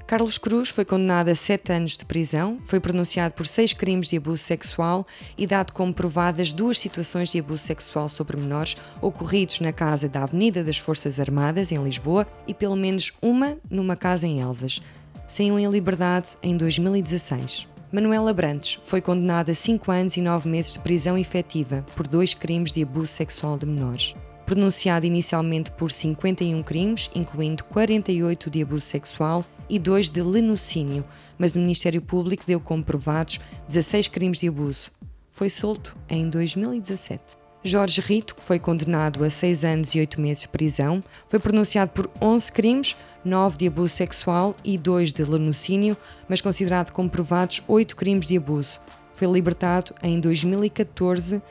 Carlos 0.05 0.37
Cruz 0.37 0.67
foi 0.69 0.83
condenado 0.83 1.29
a 1.29 1.35
sete 1.35 1.71
anos 1.71 1.95
de 1.95 2.05
prisão, 2.05 2.59
foi 2.67 2.79
pronunciado 2.79 3.33
por 3.33 3.47
seis 3.47 3.71
crimes 3.71 4.09
de 4.09 4.17
abuso 4.17 4.43
sexual 4.43 5.07
e 5.37 5.47
dado 5.47 5.71
como 5.71 5.93
provadas 5.93 6.51
duas 6.51 6.77
situações 6.77 7.29
de 7.29 7.39
abuso 7.39 7.63
sexual 7.63 8.09
sobre 8.09 8.35
menores 8.35 8.75
ocorridos 9.01 9.61
na 9.61 9.71
casa 9.71 10.09
da 10.09 10.23
Avenida 10.23 10.63
das 10.63 10.77
Forças 10.77 11.19
Armadas, 11.21 11.71
em 11.71 11.81
Lisboa, 11.81 12.27
e 12.45 12.53
pelo 12.53 12.75
menos 12.75 13.13
uma 13.21 13.57
numa 13.69 13.95
casa 13.95 14.27
em 14.27 14.41
Elvas. 14.41 14.81
Saiu 15.25 15.57
em 15.57 15.69
liberdade 15.69 16.31
em 16.43 16.57
2016. 16.57 17.67
Manuela 17.89 18.33
Brantes 18.33 18.79
foi 18.83 19.01
condenada 19.01 19.53
a 19.53 19.55
cinco 19.55 19.89
anos 19.89 20.17
e 20.17 20.21
nove 20.21 20.49
meses 20.49 20.73
de 20.73 20.79
prisão 20.79 21.17
efetiva 21.17 21.85
por 21.95 22.07
dois 22.07 22.33
crimes 22.33 22.73
de 22.73 22.83
abuso 22.83 23.07
sexual 23.07 23.57
de 23.57 23.65
menores 23.65 24.13
pronunciado 24.45 25.05
inicialmente 25.05 25.71
por 25.71 25.91
51 25.91 26.61
crimes, 26.63 27.09
incluindo 27.15 27.63
48 27.63 28.49
de 28.49 28.61
abuso 28.61 28.85
sexual 28.85 29.45
e 29.69 29.79
2 29.79 30.09
de 30.09 30.21
lenocínio, 30.21 31.03
mas 31.37 31.51
o 31.51 31.59
Ministério 31.59 32.01
Público 32.01 32.43
deu 32.45 32.59
como 32.59 32.83
provados 32.83 33.39
16 33.67 34.07
crimes 34.07 34.39
de 34.39 34.47
abuso. 34.47 34.91
Foi 35.31 35.49
solto 35.49 35.97
em 36.07 36.29
2017. 36.29 37.37
Jorge 37.65 38.01
Rito, 38.01 38.35
que 38.35 38.41
foi 38.41 38.59
condenado 38.59 39.23
a 39.23 39.29
6 39.29 39.63
anos 39.63 39.95
e 39.95 39.99
8 39.99 40.19
meses 40.19 40.41
de 40.41 40.49
prisão, 40.49 41.01
foi 41.29 41.39
pronunciado 41.39 41.91
por 41.91 42.09
11 42.21 42.51
crimes, 42.51 42.97
9 43.23 43.57
de 43.57 43.67
abuso 43.67 43.95
sexual 43.95 44.53
e 44.65 44.77
2 44.77 45.13
de 45.13 45.23
lenocínio, 45.23 45.95
mas 46.27 46.41
considerado 46.41 46.91
como 46.91 47.09
provados 47.09 47.63
8 47.65 47.95
crimes 47.95 48.25
de 48.25 48.35
abuso. 48.35 48.81
Foi 49.13 49.31
libertado 49.31 49.95
em 50.03 50.19
2014 50.19 51.41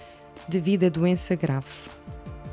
devido 0.46 0.85
a 0.85 0.90
doença 0.90 1.35
grave. 1.35 1.66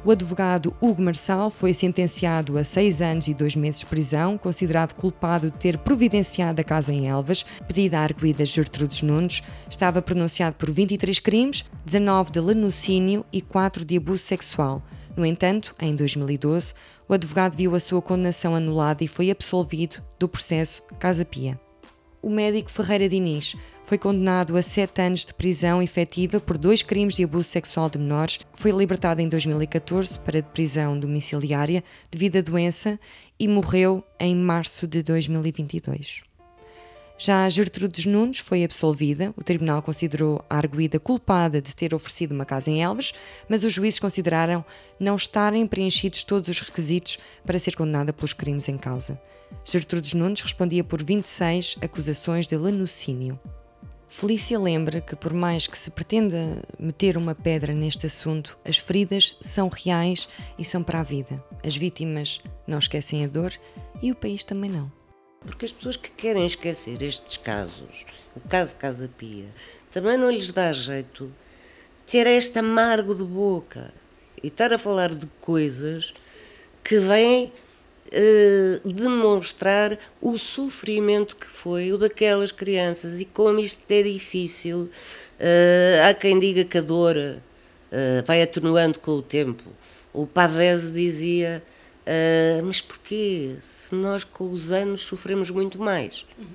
O 0.05 0.11
advogado 0.11 0.73
Hugo 0.79 1.01
Marçal 1.01 1.49
foi 1.49 1.73
sentenciado 1.73 2.57
a 2.57 2.63
seis 2.63 3.01
anos 3.01 3.27
e 3.27 3.33
dois 3.33 3.53
meses 3.53 3.81
de 3.81 3.85
prisão, 3.85 4.37
considerado 4.37 4.93
culpado 4.93 5.51
de 5.51 5.57
ter 5.57 5.77
providenciado 5.77 6.61
a 6.61 6.63
casa 6.63 6.93
em 6.93 7.09
Elvas, 7.09 7.45
pedido 7.67 7.95
à 7.95 7.99
arguida 7.99 8.45
Gertrudes 8.45 9.01
Nunes. 9.01 9.43
Estava 9.69 10.01
pronunciado 10.01 10.55
por 10.55 10.71
23 10.71 11.19
crimes, 11.19 11.65
19 11.85 12.31
de 12.31 12.39
lenocínio 12.39 13.25
e 13.31 13.41
4 13.41 13.83
de 13.83 13.97
abuso 13.97 14.23
sexual. 14.23 14.81
No 15.17 15.25
entanto, 15.25 15.75
em 15.81 15.93
2012, 15.93 16.73
o 17.05 17.13
advogado 17.13 17.57
viu 17.57 17.75
a 17.75 17.79
sua 17.79 18.01
condenação 18.01 18.55
anulada 18.55 19.03
e 19.03 19.07
foi 19.07 19.29
absolvido 19.29 20.01
do 20.17 20.29
processo 20.29 20.81
Casa 20.97 21.25
Pia. 21.25 21.59
O 22.21 22.29
médico 22.29 22.71
Ferreira 22.71 23.09
Diniz 23.09 23.55
Foi 23.89 23.97
condenado 23.97 24.55
a 24.55 24.61
sete 24.61 25.01
anos 25.01 25.25
de 25.25 25.33
prisão 25.33 25.81
efetiva 25.81 26.39
por 26.39 26.59
dois 26.59 26.83
crimes 26.83 27.15
de 27.15 27.23
abuso 27.23 27.49
sexual 27.49 27.89
de 27.89 27.97
menores. 27.97 28.39
Foi 28.53 28.69
libertado 28.69 29.19
em 29.19 29.27
2014 29.27 30.19
para 30.19 30.43
prisão 30.43 30.99
domiciliária 30.99 31.83
devido 32.11 32.37
à 32.37 32.41
doença 32.41 32.99
e 33.39 33.47
morreu 33.47 34.03
em 34.19 34.35
março 34.35 34.85
de 34.85 35.01
2022. 35.01 36.21
Já 37.17 37.49
Gertrudes 37.49 38.05
Nunes 38.05 38.37
foi 38.37 38.63
absolvida. 38.63 39.33
O 39.35 39.43
tribunal 39.43 39.81
considerou 39.81 40.45
a 40.47 40.57
arguída 40.57 40.99
culpada 40.99 41.59
de 41.59 41.75
ter 41.75 41.91
oferecido 41.91 42.33
uma 42.33 42.45
casa 42.45 42.69
em 42.69 42.83
Elvas, 42.83 43.11
mas 43.49 43.63
os 43.63 43.73
juízes 43.73 43.99
consideraram 43.99 44.63
não 44.99 45.15
estarem 45.15 45.65
preenchidos 45.65 46.23
todos 46.23 46.47
os 46.47 46.59
requisitos 46.59 47.17
para 47.43 47.57
ser 47.57 47.75
condenada 47.75 48.13
pelos 48.13 48.33
crimes 48.33 48.69
em 48.69 48.77
causa. 48.77 49.19
Gertrudes 49.65 50.13
Nunes 50.13 50.41
respondia 50.41 50.83
por 50.83 51.03
26 51.03 51.77
acusações 51.81 52.45
de 52.45 52.55
lanucínio. 52.55 53.39
Felícia 54.11 54.59
lembra 54.59 54.99
que, 54.99 55.15
por 55.15 55.33
mais 55.33 55.67
que 55.67 55.77
se 55.77 55.91
pretenda 55.91 56.63
meter 56.79 57.15
uma 57.15 57.35
pedra 57.35 57.73
neste 57.73 58.07
assunto, 58.07 58.57
as 58.65 58.77
feridas 58.77 59.37
são 59.39 59.69
reais 59.69 60.27
e 60.57 60.65
são 60.65 60.83
para 60.83 60.99
a 60.99 61.03
vida. 61.03 61.41
As 61.63 61.77
vítimas 61.77 62.41
não 62.65 62.79
esquecem 62.79 63.23
a 63.23 63.27
dor 63.27 63.53
e 64.01 64.11
o 64.11 64.15
país 64.15 64.43
também 64.43 64.69
não. 64.69 64.91
Porque 65.41 65.63
as 65.63 65.71
pessoas 65.71 65.95
que 65.95 66.09
querem 66.09 66.45
esquecer 66.45 67.01
estes 67.03 67.37
casos, 67.37 68.05
o 68.35 68.39
caso 68.41 68.75
Casa 68.75 69.09
Pia, 69.15 69.45
também 69.91 70.17
não 70.17 70.31
lhes 70.31 70.51
dá 70.51 70.73
jeito 70.73 71.31
ter 72.07 72.25
este 72.25 72.57
amargo 72.59 73.13
de 73.13 73.23
boca 73.23 73.93
e 74.41 74.47
estar 74.47 74.73
a 74.73 74.79
falar 74.79 75.13
de 75.13 75.27
coisas 75.39 76.13
que 76.83 76.99
vêm 76.99 77.53
eh, 78.11 78.81
demonstrar 78.83 79.99
o 80.19 80.35
sofrimento 80.35 81.35
que 81.35 81.45
foi 81.45 81.93
o 81.93 81.97
daquelas 81.97 82.51
crianças 82.51 83.21
e 83.21 83.25
como 83.25 83.59
isto 83.59 83.83
é 83.87 84.01
difícil. 84.01 84.89
Uh, 85.39 86.09
há 86.09 86.13
quem 86.13 86.39
diga 86.39 86.65
que 86.65 86.79
a 86.79 86.81
dor 86.81 87.15
uh, 87.15 88.25
vai 88.25 88.41
atenuando 88.41 88.99
com 88.99 89.11
o 89.11 89.21
tempo. 89.21 89.63
O 90.11 90.25
Pavese 90.25 90.91
dizia: 90.91 91.63
Mas 92.65 92.81
porquê? 92.81 93.55
Se 93.61 93.93
nós 93.93 94.23
com 94.23 94.51
os 94.51 94.71
anos 94.71 95.01
sofremos 95.01 95.51
muito 95.51 95.79
mais. 95.79 96.25
Uhum. 96.37 96.45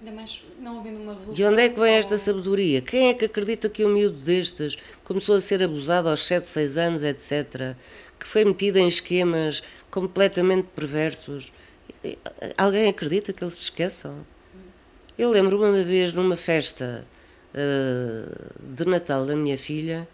Ainda 0.00 0.12
mais 0.14 0.42
não 0.60 0.78
havendo 0.78 1.00
uma 1.00 1.14
resolução. 1.14 1.34
De 1.34 1.44
onde 1.44 1.62
é 1.62 1.68
que 1.68 1.80
vem 1.80 1.94
esta 1.94 2.18
sabedoria? 2.18 2.80
Quem 2.80 3.08
é 3.08 3.14
que 3.14 3.24
acredita 3.24 3.68
que 3.68 3.84
um 3.84 3.88
miúdo 3.88 4.18
destes 4.18 4.76
começou 5.02 5.34
a 5.34 5.40
ser 5.40 5.60
abusado 5.62 6.08
aos 6.08 6.24
7, 6.24 6.48
6 6.48 6.78
anos, 6.78 7.02
etc., 7.02 7.74
que 8.18 8.26
foi 8.26 8.44
metido 8.44 8.78
em 8.78 8.88
esquemas 8.88 9.62
completamente 9.90 10.68
perversos. 10.74 11.52
Alguém 12.56 12.88
acredita 12.88 13.32
que 13.32 13.42
eles 13.42 13.54
se 13.54 13.64
esqueçam? 13.64 14.26
Eu 15.18 15.30
lembro 15.30 15.58
uma 15.58 15.82
vez 15.82 16.12
numa 16.12 16.36
festa 16.36 17.04
uh, 17.54 18.74
de 18.76 18.84
Natal 18.84 19.26
da 19.26 19.34
minha 19.34 19.58
filha, 19.58 20.08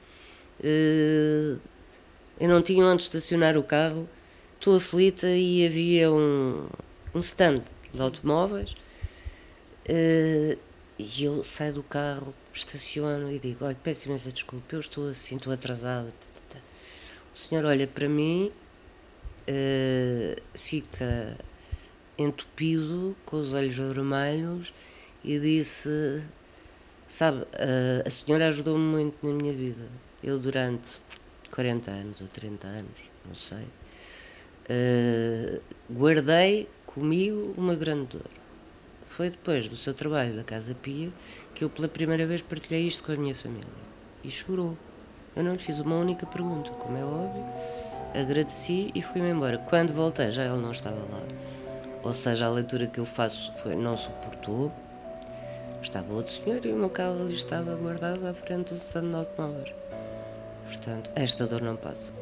uh, 0.60 1.60
eu 2.40 2.48
não 2.48 2.62
tinha 2.62 2.84
onde 2.86 3.02
estacionar 3.02 3.56
o 3.56 3.62
carro, 3.62 4.08
estou 4.54 4.76
aflita 4.76 5.28
e 5.28 5.66
havia 5.66 6.10
um, 6.10 6.66
um 7.14 7.18
stand 7.18 7.62
de 7.92 8.00
automóveis 8.00 8.74
uh, 9.88 10.58
e 10.98 11.24
eu 11.24 11.44
saio 11.44 11.74
do 11.74 11.82
carro, 11.82 12.34
estaciono 12.52 13.30
e 13.30 13.38
digo, 13.38 13.64
olha, 13.64 13.76
peço 13.82 14.08
imensa 14.08 14.32
desculpa, 14.32 14.74
eu 14.74 14.80
estou 14.80 15.08
assim, 15.08 15.36
estou 15.36 15.52
atrasada. 15.52 16.12
O 17.34 17.36
senhor 17.36 17.64
olha 17.64 17.88
para 17.88 18.08
mim, 18.08 18.52
uh, 19.48 20.40
fica 20.54 21.36
entupido, 22.16 23.16
com 23.26 23.40
os 23.40 23.52
olhos 23.52 23.76
vermelhos, 23.76 24.72
e 25.24 25.40
disse: 25.40 26.22
Sabe, 27.08 27.38
uh, 27.40 28.06
a 28.06 28.10
senhora 28.10 28.48
ajudou-me 28.50 28.84
muito 28.84 29.26
na 29.26 29.32
minha 29.32 29.52
vida. 29.52 29.88
Eu, 30.22 30.38
durante 30.38 30.96
40 31.50 31.90
anos 31.90 32.20
ou 32.20 32.28
30 32.28 32.68
anos, 32.68 33.00
não 33.26 33.34
sei, 33.34 33.66
uh, 34.70 35.60
guardei 35.92 36.68
comigo 36.86 37.52
uma 37.56 37.74
grande 37.74 38.16
dor. 38.16 38.30
Foi 39.08 39.30
depois 39.30 39.66
do 39.66 39.76
seu 39.76 39.92
trabalho 39.92 40.36
da 40.36 40.44
Casa 40.44 40.72
Pia 40.72 41.08
que 41.52 41.64
eu, 41.64 41.68
pela 41.70 41.88
primeira 41.88 42.28
vez, 42.28 42.42
partilhei 42.42 42.86
isto 42.86 43.02
com 43.02 43.10
a 43.10 43.16
minha 43.16 43.34
família. 43.34 43.66
E 44.22 44.30
chorou. 44.30 44.78
Eu 45.36 45.42
não 45.42 45.52
lhe 45.52 45.58
fiz 45.58 45.78
uma 45.78 45.96
única 45.96 46.26
pergunta, 46.26 46.70
como 46.70 46.96
é 46.96 47.04
óbvio. 47.04 47.44
Agradeci 48.14 48.92
e 48.94 49.02
fui-me 49.02 49.30
embora. 49.30 49.58
Quando 49.58 49.92
voltei, 49.92 50.30
já 50.30 50.44
ele 50.44 50.60
não 50.60 50.70
estava 50.70 50.96
lá. 50.96 51.20
Ou 52.02 52.14
seja, 52.14 52.46
a 52.46 52.50
leitura 52.50 52.86
que 52.86 53.00
eu 53.00 53.04
faço 53.04 53.52
foi: 53.56 53.74
não 53.74 53.96
suportou. 53.96 54.70
Estava 55.82 56.12
outro 56.14 56.32
senhor 56.32 56.64
e 56.64 56.72
o 56.72 56.76
meu 56.76 56.88
carro 56.88 57.20
ali 57.20 57.34
estava 57.34 57.74
guardado 57.76 58.26
à 58.26 58.32
frente 58.32 58.72
do 58.72 58.76
stand 58.76 59.10
de 59.10 59.16
automóveis. 59.16 59.74
Portanto, 60.64 61.10
esta 61.14 61.46
dor 61.46 61.60
não 61.60 61.76
passa. 61.76 62.12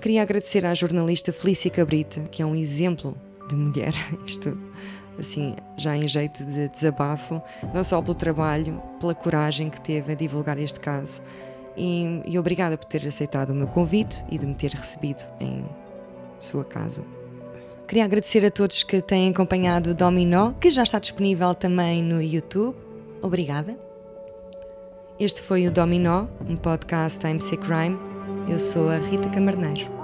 Queria 0.00 0.22
agradecer 0.22 0.64
à 0.64 0.74
jornalista 0.74 1.32
Felícia 1.32 1.70
Cabrita, 1.70 2.20
que 2.30 2.42
é 2.42 2.46
um 2.46 2.54
exemplo 2.54 3.16
de 3.48 3.56
mulher. 3.56 3.92
Isto 4.24 4.56
assim, 5.18 5.54
já 5.76 5.96
em 5.96 6.06
jeito 6.06 6.44
de 6.44 6.68
desabafo, 6.68 7.42
não 7.74 7.82
só 7.82 8.00
pelo 8.00 8.14
trabalho, 8.14 8.80
pela 9.00 9.14
coragem 9.14 9.70
que 9.70 9.80
teve 9.80 10.12
a 10.12 10.14
divulgar 10.14 10.58
este 10.58 10.80
caso. 10.80 11.22
E, 11.76 12.22
e 12.24 12.38
obrigada 12.38 12.76
por 12.76 12.86
ter 12.86 13.06
aceitado 13.06 13.50
o 13.50 13.54
meu 13.54 13.68
convite 13.68 14.24
e 14.30 14.36
de 14.36 14.46
me 14.46 14.54
ter 14.54 14.72
recebido 14.72 15.24
em 15.40 15.64
sua 16.38 16.64
casa. 16.64 17.02
Queria 17.86 18.04
agradecer 18.04 18.44
a 18.44 18.50
todos 18.50 18.82
que 18.82 19.00
têm 19.00 19.30
acompanhado 19.30 19.90
o 19.90 19.94
Dominó, 19.94 20.52
que 20.52 20.70
já 20.70 20.82
está 20.82 20.98
disponível 20.98 21.54
também 21.54 22.02
no 22.02 22.20
YouTube. 22.20 22.76
Obrigada. 23.22 23.78
Este 25.18 25.42
foi 25.42 25.66
o 25.66 25.72
Dominó, 25.72 26.26
um 26.48 26.56
podcast 26.56 27.18
da 27.18 27.30
MC 27.30 27.56
Crime. 27.56 27.98
Eu 28.46 28.58
sou 28.58 28.90
a 28.90 28.98
Rita 28.98 29.28
Camarneiro. 29.30 29.97